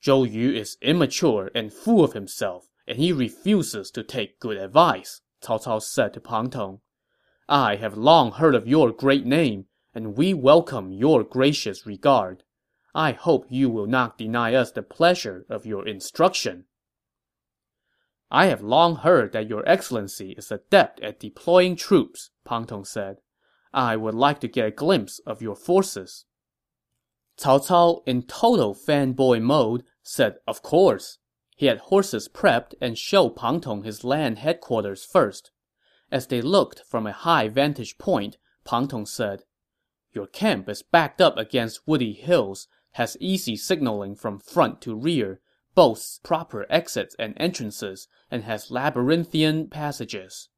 Zhou 0.02 0.30
Yu 0.30 0.52
is 0.52 0.76
immature 0.80 1.50
and 1.54 1.72
full 1.72 2.04
of 2.04 2.12
himself 2.12 2.68
and 2.86 2.98
he 2.98 3.12
refuses 3.12 3.90
to 3.90 4.02
take 4.02 4.40
good 4.40 4.56
advice, 4.56 5.20
Cao 5.42 5.62
Cao 5.62 5.82
said 5.82 6.14
to 6.14 6.20
Pang 6.20 6.50
Tong. 6.50 6.80
I 7.48 7.76
have 7.76 7.96
long 7.96 8.32
heard 8.32 8.54
of 8.54 8.68
your 8.68 8.92
great 8.92 9.26
name, 9.26 9.66
and 9.94 10.16
we 10.16 10.34
welcome 10.34 10.92
your 10.92 11.24
gracious 11.24 11.86
regard. 11.86 12.44
I 12.94 13.12
hope 13.12 13.46
you 13.48 13.68
will 13.68 13.86
not 13.86 14.18
deny 14.18 14.54
us 14.54 14.70
the 14.70 14.82
pleasure 14.82 15.44
of 15.48 15.66
your 15.66 15.86
instruction. 15.86 16.64
I 18.30 18.46
have 18.46 18.62
long 18.62 18.96
heard 18.96 19.32
that 19.32 19.48
your 19.48 19.68
excellency 19.68 20.32
is 20.32 20.50
adept 20.50 21.00
at 21.00 21.20
deploying 21.20 21.76
troops, 21.76 22.30
Pang 22.44 22.66
Tong 22.66 22.84
said. 22.84 23.18
I 23.72 23.96
would 23.96 24.14
like 24.14 24.40
to 24.40 24.48
get 24.48 24.66
a 24.66 24.70
glimpse 24.70 25.20
of 25.26 25.42
your 25.42 25.56
forces. 25.56 26.24
Cao 27.38 27.58
Cao, 27.66 28.02
in 28.06 28.22
total 28.22 28.74
fanboy 28.74 29.40
mode, 29.42 29.84
said 30.02 30.36
of 30.46 30.62
course. 30.62 31.18
He 31.56 31.66
had 31.66 31.78
horses 31.78 32.28
prepped 32.28 32.74
and 32.80 32.98
showed 32.98 33.36
Pang 33.36 33.60
Tong 33.60 33.82
his 33.82 34.04
land 34.04 34.38
headquarters 34.38 35.04
first. 35.04 35.50
As 36.10 36.26
they 36.26 36.40
looked 36.40 36.80
from 36.80 37.06
a 37.06 37.12
high 37.12 37.48
vantage 37.48 37.98
point, 37.98 38.36
Pang 38.64 38.88
Tong 38.88 39.06
said, 39.06 39.44
Your 40.12 40.26
camp 40.26 40.68
is 40.68 40.82
backed 40.82 41.20
up 41.20 41.36
against 41.36 41.86
woody 41.86 42.12
hills, 42.12 42.68
has 42.92 43.16
easy 43.20 43.56
signaling 43.56 44.14
from 44.14 44.38
front 44.38 44.80
to 44.82 44.94
rear, 44.94 45.40
boasts 45.74 46.20
proper 46.22 46.66
exits 46.70 47.14
and 47.18 47.34
entrances 47.36 48.08
and 48.30 48.44
has 48.44 48.70
labyrinthian 48.70 49.68
passages. 49.68 50.48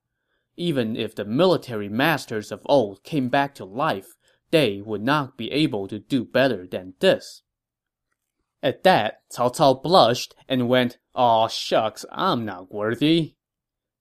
Even 0.56 0.96
if 0.96 1.14
the 1.14 1.24
military 1.24 1.88
masters 1.88 2.50
of 2.52 2.62
old 2.66 3.02
came 3.02 3.28
back 3.28 3.54
to 3.54 3.64
life, 3.64 4.16
they 4.50 4.80
would 4.80 5.02
not 5.02 5.36
be 5.36 5.50
able 5.52 5.88
to 5.88 5.98
do 5.98 6.24
better 6.24 6.66
than 6.66 6.94
this. 7.00 7.42
At 8.62 8.82
that, 8.82 9.22
Cao 9.32 9.54
Cao 9.54 9.82
blushed 9.82 10.34
and 10.48 10.68
went, 10.68 10.98
Aw 11.14 11.48
shucks, 11.48 12.04
I'm 12.10 12.44
not 12.44 12.72
worthy. 12.72 13.34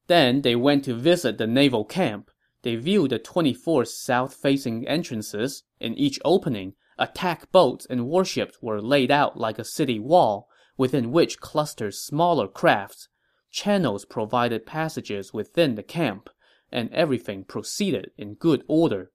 Then 0.07 0.41
they 0.41 0.55
went 0.55 0.85
to 0.85 0.95
visit 0.95 1.37
the 1.37 1.47
naval 1.47 1.85
camp. 1.85 2.31
They 2.63 2.75
viewed 2.75 3.11
the 3.11 3.19
24 3.19 3.85
south-facing 3.85 4.87
entrances. 4.87 5.63
In 5.79 5.93
each 5.93 6.19
opening, 6.25 6.73
attack 6.97 7.51
boats 7.51 7.85
and 7.89 8.07
warships 8.07 8.57
were 8.61 8.81
laid 8.81 9.11
out 9.11 9.37
like 9.37 9.59
a 9.59 9.63
city 9.63 9.99
wall, 9.99 10.47
within 10.77 11.11
which 11.11 11.39
clustered 11.39 11.93
smaller 11.93 12.47
crafts. 12.47 13.09
Channels 13.51 14.05
provided 14.05 14.65
passages 14.65 15.33
within 15.33 15.75
the 15.75 15.83
camp, 15.83 16.29
and 16.71 16.91
everything 16.93 17.43
proceeded 17.43 18.11
in 18.17 18.33
good 18.33 18.63
order. 18.67 19.11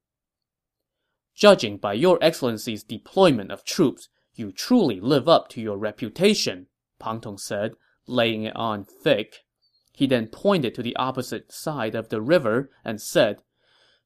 Judging 1.35 1.79
by 1.79 1.95
your 1.95 2.19
excellency's 2.21 2.85
deployment 2.85 3.51
of 3.51 3.65
troops, 3.65 4.09
you 4.35 4.53
truly 4.53 5.01
live 5.01 5.29
up 5.29 5.49
to 5.49 5.61
your 5.61 5.79
reputation, 5.79 6.67
Pang 6.99 7.21
Tong 7.21 7.39
said, 7.39 7.73
laying 8.07 8.45
it 8.45 8.57
on 8.57 8.85
thick. 8.85 9.45
He 9.93 10.07
then 10.07 10.27
pointed 10.27 10.75
to 10.75 10.83
the 10.83 10.97
opposite 10.97 11.53
side 11.53 11.95
of 11.95 12.09
the 12.09 12.21
river 12.21 12.71
and 12.85 13.01
said, 13.01 13.39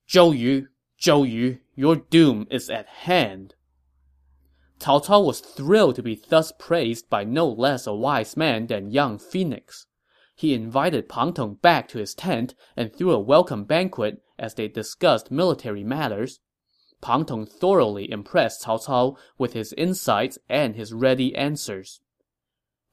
Zhou 0.08 0.36
Yu, 0.36 0.68
Zhou 1.00 1.28
Yu, 1.28 1.58
your 1.74 1.96
doom 1.96 2.46
is 2.50 2.70
at 2.70 2.86
hand. 2.86 3.54
Cao 4.78 5.04
Cao 5.04 5.24
was 5.24 5.40
thrilled 5.40 5.96
to 5.96 6.02
be 6.02 6.20
thus 6.28 6.52
praised 6.58 7.08
by 7.08 7.24
no 7.24 7.48
less 7.48 7.86
a 7.86 7.94
wise 7.94 8.36
man 8.36 8.66
than 8.66 8.90
young 8.90 9.18
Phoenix. 9.18 9.86
He 10.34 10.54
invited 10.54 11.08
Pang 11.08 11.32
Tong 11.32 11.54
back 11.54 11.88
to 11.88 11.98
his 11.98 12.14
tent 12.14 12.54
and 12.76 12.94
threw 12.94 13.10
a 13.10 13.18
welcome 13.18 13.64
banquet 13.64 14.22
as 14.38 14.54
they 14.54 14.68
discussed 14.68 15.30
military 15.30 15.82
matters. 15.82 16.40
Pang 17.06 17.24
Tong 17.24 17.46
thoroughly 17.46 18.10
impressed 18.10 18.64
Cao 18.64 18.84
Cao 18.84 19.16
with 19.38 19.52
his 19.52 19.72
insights 19.74 20.38
and 20.48 20.74
his 20.74 20.92
ready 20.92 21.36
answers. 21.36 22.00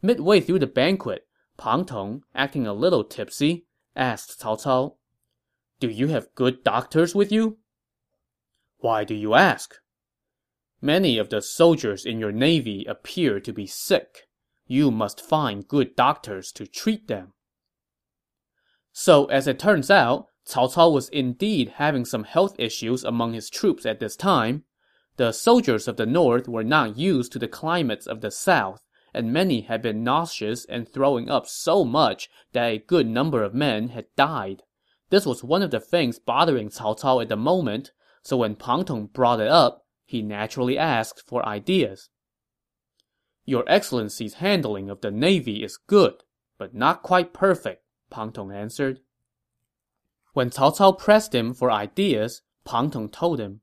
Midway 0.03 0.39
through 0.39 0.59
the 0.59 0.67
banquet, 0.67 1.25
Pang 1.57 1.83
Tong, 1.83 2.23
acting 2.35 2.67
a 2.67 2.73
little 2.73 3.03
tipsy, 3.03 3.65
asked 3.95 4.39
Cao 4.39 4.63
Cao, 4.63 4.97
Do 5.79 5.89
you 5.89 6.09
have 6.09 6.35
good 6.35 6.63
doctors 6.63 7.15
with 7.15 7.31
you? 7.31 7.57
Why 8.77 9.03
do 9.03 9.15
you 9.15 9.33
ask? 9.33 9.73
Many 10.79 11.17
of 11.17 11.29
the 11.29 11.41
soldiers 11.41 12.05
in 12.05 12.19
your 12.19 12.31
navy 12.31 12.85
appear 12.87 13.39
to 13.39 13.51
be 13.51 13.65
sick. 13.65 14.27
You 14.67 14.91
must 14.91 15.21
find 15.21 15.67
good 15.67 15.95
doctors 15.95 16.51
to 16.51 16.67
treat 16.67 17.07
them. 17.07 17.33
So, 18.91 19.25
as 19.25 19.47
it 19.47 19.57
turns 19.57 19.89
out, 19.89 20.27
Cao 20.47 20.73
Cao 20.73 20.91
was 20.91 21.09
indeed 21.09 21.69
having 21.75 22.05
some 22.05 22.25
health 22.25 22.55
issues 22.59 23.03
among 23.03 23.33
his 23.33 23.49
troops 23.49 23.85
at 23.85 23.99
this 23.99 24.15
time. 24.15 24.63
The 25.15 25.31
soldiers 25.31 25.87
of 25.87 25.97
the 25.97 26.05
north 26.05 26.47
were 26.47 26.63
not 26.63 26.97
used 26.97 27.31
to 27.33 27.39
the 27.39 27.47
climates 27.47 28.07
of 28.07 28.21
the 28.21 28.31
south, 28.31 28.83
and 29.13 29.31
many 29.31 29.61
had 29.61 29.81
been 29.81 30.03
nauseous 30.03 30.65
and 30.65 30.87
throwing 30.87 31.29
up 31.29 31.47
so 31.47 31.85
much 31.85 32.29
that 32.51 32.65
a 32.65 32.79
good 32.79 33.07
number 33.07 33.43
of 33.43 33.53
men 33.53 33.89
had 33.89 34.07
died. 34.15 34.63
This 35.09 35.25
was 35.25 35.43
one 35.43 35.61
of 35.61 35.71
the 35.71 35.79
things 35.79 36.19
bothering 36.19 36.69
Cao 36.69 36.99
Cao 36.99 37.21
at 37.21 37.29
the 37.29 37.37
moment, 37.37 37.91
so 38.23 38.37
when 38.37 38.55
Pang 38.55 38.83
Tong 38.83 39.07
brought 39.07 39.39
it 39.39 39.47
up, 39.47 39.85
he 40.05 40.21
naturally 40.21 40.77
asked 40.77 41.21
for 41.27 41.47
ideas. 41.47 42.09
Your 43.45 43.63
Excellency's 43.67 44.35
handling 44.35 44.89
of 44.89 45.01
the 45.01 45.11
navy 45.11 45.63
is 45.63 45.77
good, 45.77 46.23
but 46.57 46.73
not 46.73 47.03
quite 47.03 47.33
perfect, 47.33 47.83
Pang 48.09 48.31
Tong 48.31 48.51
answered. 48.51 49.01
When 50.33 50.49
Cao 50.49 50.75
Cao 50.75 50.97
pressed 50.97 51.33
him 51.33 51.53
for 51.53 51.71
ideas, 51.71 52.41
Pang 52.65 52.89
Tong 52.89 53.09
told 53.09 53.39
him, 53.39 53.61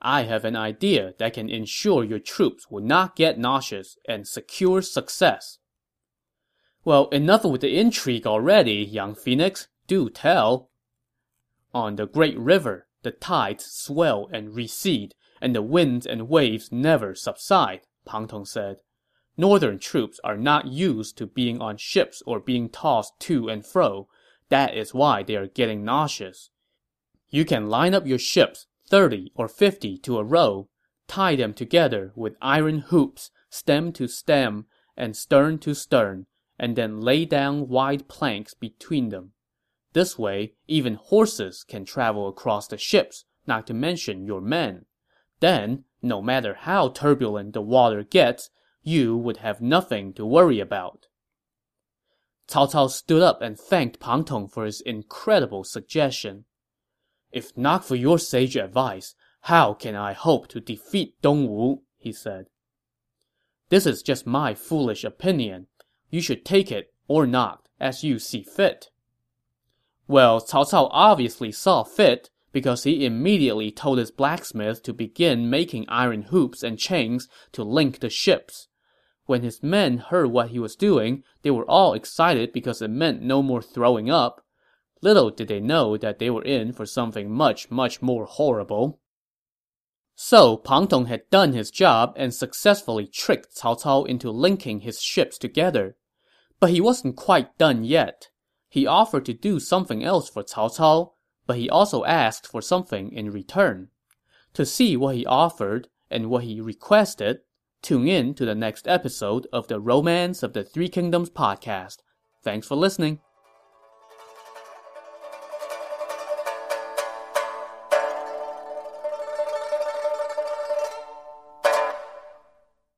I 0.00 0.22
have 0.22 0.46
an 0.46 0.56
idea 0.56 1.14
that 1.18 1.34
can 1.34 1.50
ensure 1.50 2.02
your 2.04 2.18
troops 2.18 2.70
will 2.70 2.82
not 2.82 3.16
get 3.16 3.38
nauseous 3.38 3.98
and 4.08 4.26
secure 4.26 4.80
success. 4.80 5.58
Well, 6.84 7.08
enough 7.08 7.44
with 7.44 7.60
the 7.60 7.78
intrigue 7.78 8.26
already, 8.26 8.76
young 8.76 9.14
phoenix. 9.14 9.68
Do 9.86 10.08
tell. 10.08 10.70
On 11.74 11.96
the 11.96 12.06
great 12.06 12.38
river, 12.38 12.86
the 13.02 13.10
tides 13.10 13.66
swell 13.66 14.28
and 14.32 14.54
recede, 14.54 15.14
and 15.40 15.54
the 15.54 15.60
winds 15.60 16.06
and 16.06 16.30
waves 16.30 16.72
never 16.72 17.14
subside, 17.14 17.82
Pang 18.06 18.26
Tong 18.26 18.46
said. 18.46 18.78
Northern 19.36 19.78
troops 19.78 20.18
are 20.24 20.38
not 20.38 20.66
used 20.66 21.18
to 21.18 21.26
being 21.26 21.60
on 21.60 21.76
ships 21.76 22.22
or 22.24 22.40
being 22.40 22.70
tossed 22.70 23.20
to 23.20 23.50
and 23.50 23.66
fro, 23.66 24.08
that 24.50 24.76
is 24.76 24.94
why 24.94 25.22
they 25.22 25.36
are 25.36 25.46
getting 25.46 25.84
nauseous. 25.84 26.50
You 27.30 27.44
can 27.44 27.68
line 27.68 27.94
up 27.94 28.06
your 28.06 28.18
ships 28.18 28.66
30 28.88 29.32
or 29.34 29.48
50 29.48 29.98
to 29.98 30.18
a 30.18 30.24
row, 30.24 30.68
tie 31.06 31.36
them 31.36 31.54
together 31.54 32.12
with 32.14 32.36
iron 32.42 32.80
hoops, 32.80 33.30
stem 33.48 33.92
to 33.92 34.06
stem, 34.08 34.66
and 34.96 35.16
stern 35.16 35.58
to 35.60 35.74
stern, 35.74 36.26
and 36.58 36.76
then 36.76 37.00
lay 37.00 37.24
down 37.24 37.68
wide 37.68 38.08
planks 38.08 38.52
between 38.52 39.08
them. 39.08 39.32
This 39.92 40.18
way, 40.18 40.54
even 40.68 40.94
horses 40.94 41.64
can 41.66 41.84
travel 41.84 42.28
across 42.28 42.68
the 42.68 42.78
ships, 42.78 43.24
not 43.46 43.66
to 43.68 43.74
mention 43.74 44.26
your 44.26 44.40
men. 44.40 44.84
Then, 45.40 45.84
no 46.02 46.20
matter 46.20 46.54
how 46.54 46.88
turbulent 46.90 47.54
the 47.54 47.62
water 47.62 48.02
gets, 48.02 48.50
you 48.82 49.16
would 49.16 49.38
have 49.38 49.60
nothing 49.60 50.12
to 50.14 50.26
worry 50.26 50.60
about. 50.60 51.06
Cao 52.50 52.68
Cao 52.68 52.90
stood 52.90 53.22
up 53.22 53.40
and 53.40 53.56
thanked 53.56 54.00
Pang 54.00 54.24
Tong 54.24 54.48
for 54.48 54.64
his 54.64 54.80
incredible 54.80 55.62
suggestion. 55.62 56.46
If 57.30 57.56
not 57.56 57.84
for 57.84 57.94
your 57.94 58.18
sage 58.18 58.56
advice, 58.56 59.14
how 59.42 59.72
can 59.72 59.94
I 59.94 60.14
hope 60.14 60.48
to 60.48 60.60
defeat 60.60 61.14
Dongwu? 61.22 61.82
he 61.96 62.12
said. 62.12 62.46
This 63.68 63.86
is 63.86 64.02
just 64.02 64.26
my 64.26 64.54
foolish 64.54 65.04
opinion. 65.04 65.68
You 66.10 66.20
should 66.20 66.44
take 66.44 66.72
it 66.72 66.92
or 67.06 67.24
not, 67.24 67.68
as 67.78 68.02
you 68.02 68.18
see 68.18 68.42
fit. 68.42 68.90
Well, 70.08 70.40
Cao 70.40 70.68
Cao 70.68 70.88
obviously 70.90 71.52
saw 71.52 71.84
fit, 71.84 72.30
because 72.50 72.82
he 72.82 73.06
immediately 73.06 73.70
told 73.70 73.98
his 73.98 74.10
blacksmith 74.10 74.82
to 74.82 74.92
begin 74.92 75.48
making 75.48 75.88
iron 75.88 76.22
hoops 76.22 76.64
and 76.64 76.80
chains 76.80 77.28
to 77.52 77.62
link 77.62 78.00
the 78.00 78.10
ships. 78.10 78.66
When 79.30 79.42
his 79.42 79.62
men 79.62 79.98
heard 79.98 80.32
what 80.32 80.50
he 80.50 80.58
was 80.58 80.74
doing, 80.74 81.22
they 81.42 81.52
were 81.52 81.70
all 81.70 81.94
excited 81.94 82.52
because 82.52 82.82
it 82.82 82.88
meant 82.88 83.22
no 83.22 83.44
more 83.44 83.62
throwing 83.62 84.10
up. 84.10 84.44
Little 85.02 85.30
did 85.30 85.46
they 85.46 85.60
know 85.60 85.96
that 85.96 86.18
they 86.18 86.30
were 86.30 86.42
in 86.42 86.72
for 86.72 86.84
something 86.84 87.30
much, 87.30 87.70
much 87.70 88.02
more 88.02 88.24
horrible. 88.24 88.98
So, 90.16 90.56
Pang 90.56 90.88
Tong 90.88 91.06
had 91.06 91.30
done 91.30 91.52
his 91.52 91.70
job 91.70 92.12
and 92.16 92.34
successfully 92.34 93.06
tricked 93.06 93.54
Cao 93.54 93.80
Cao 93.80 94.04
into 94.04 94.32
linking 94.32 94.80
his 94.80 95.00
ships 95.00 95.38
together. 95.38 95.94
But 96.58 96.70
he 96.70 96.80
wasn't 96.80 97.14
quite 97.14 97.56
done 97.56 97.84
yet. 97.84 98.30
He 98.68 98.84
offered 98.84 99.26
to 99.26 99.32
do 99.32 99.60
something 99.60 100.02
else 100.02 100.28
for 100.28 100.42
Cao 100.42 100.76
Cao, 100.76 101.12
but 101.46 101.56
he 101.56 101.70
also 101.70 102.02
asked 102.02 102.48
for 102.48 102.60
something 102.60 103.12
in 103.12 103.30
return. 103.30 103.90
To 104.54 104.66
see 104.66 104.96
what 104.96 105.14
he 105.14 105.24
offered 105.24 105.86
and 106.10 106.30
what 106.30 106.42
he 106.42 106.60
requested, 106.60 107.42
Tune 107.82 108.08
in 108.08 108.34
to 108.34 108.44
the 108.44 108.54
next 108.54 108.86
episode 108.86 109.46
of 109.52 109.68
the 109.68 109.80
Romance 109.80 110.42
of 110.42 110.52
the 110.52 110.62
Three 110.62 110.88
Kingdoms 110.88 111.30
podcast. 111.30 111.98
Thanks 112.42 112.66
for 112.66 112.76
listening. 112.76 113.20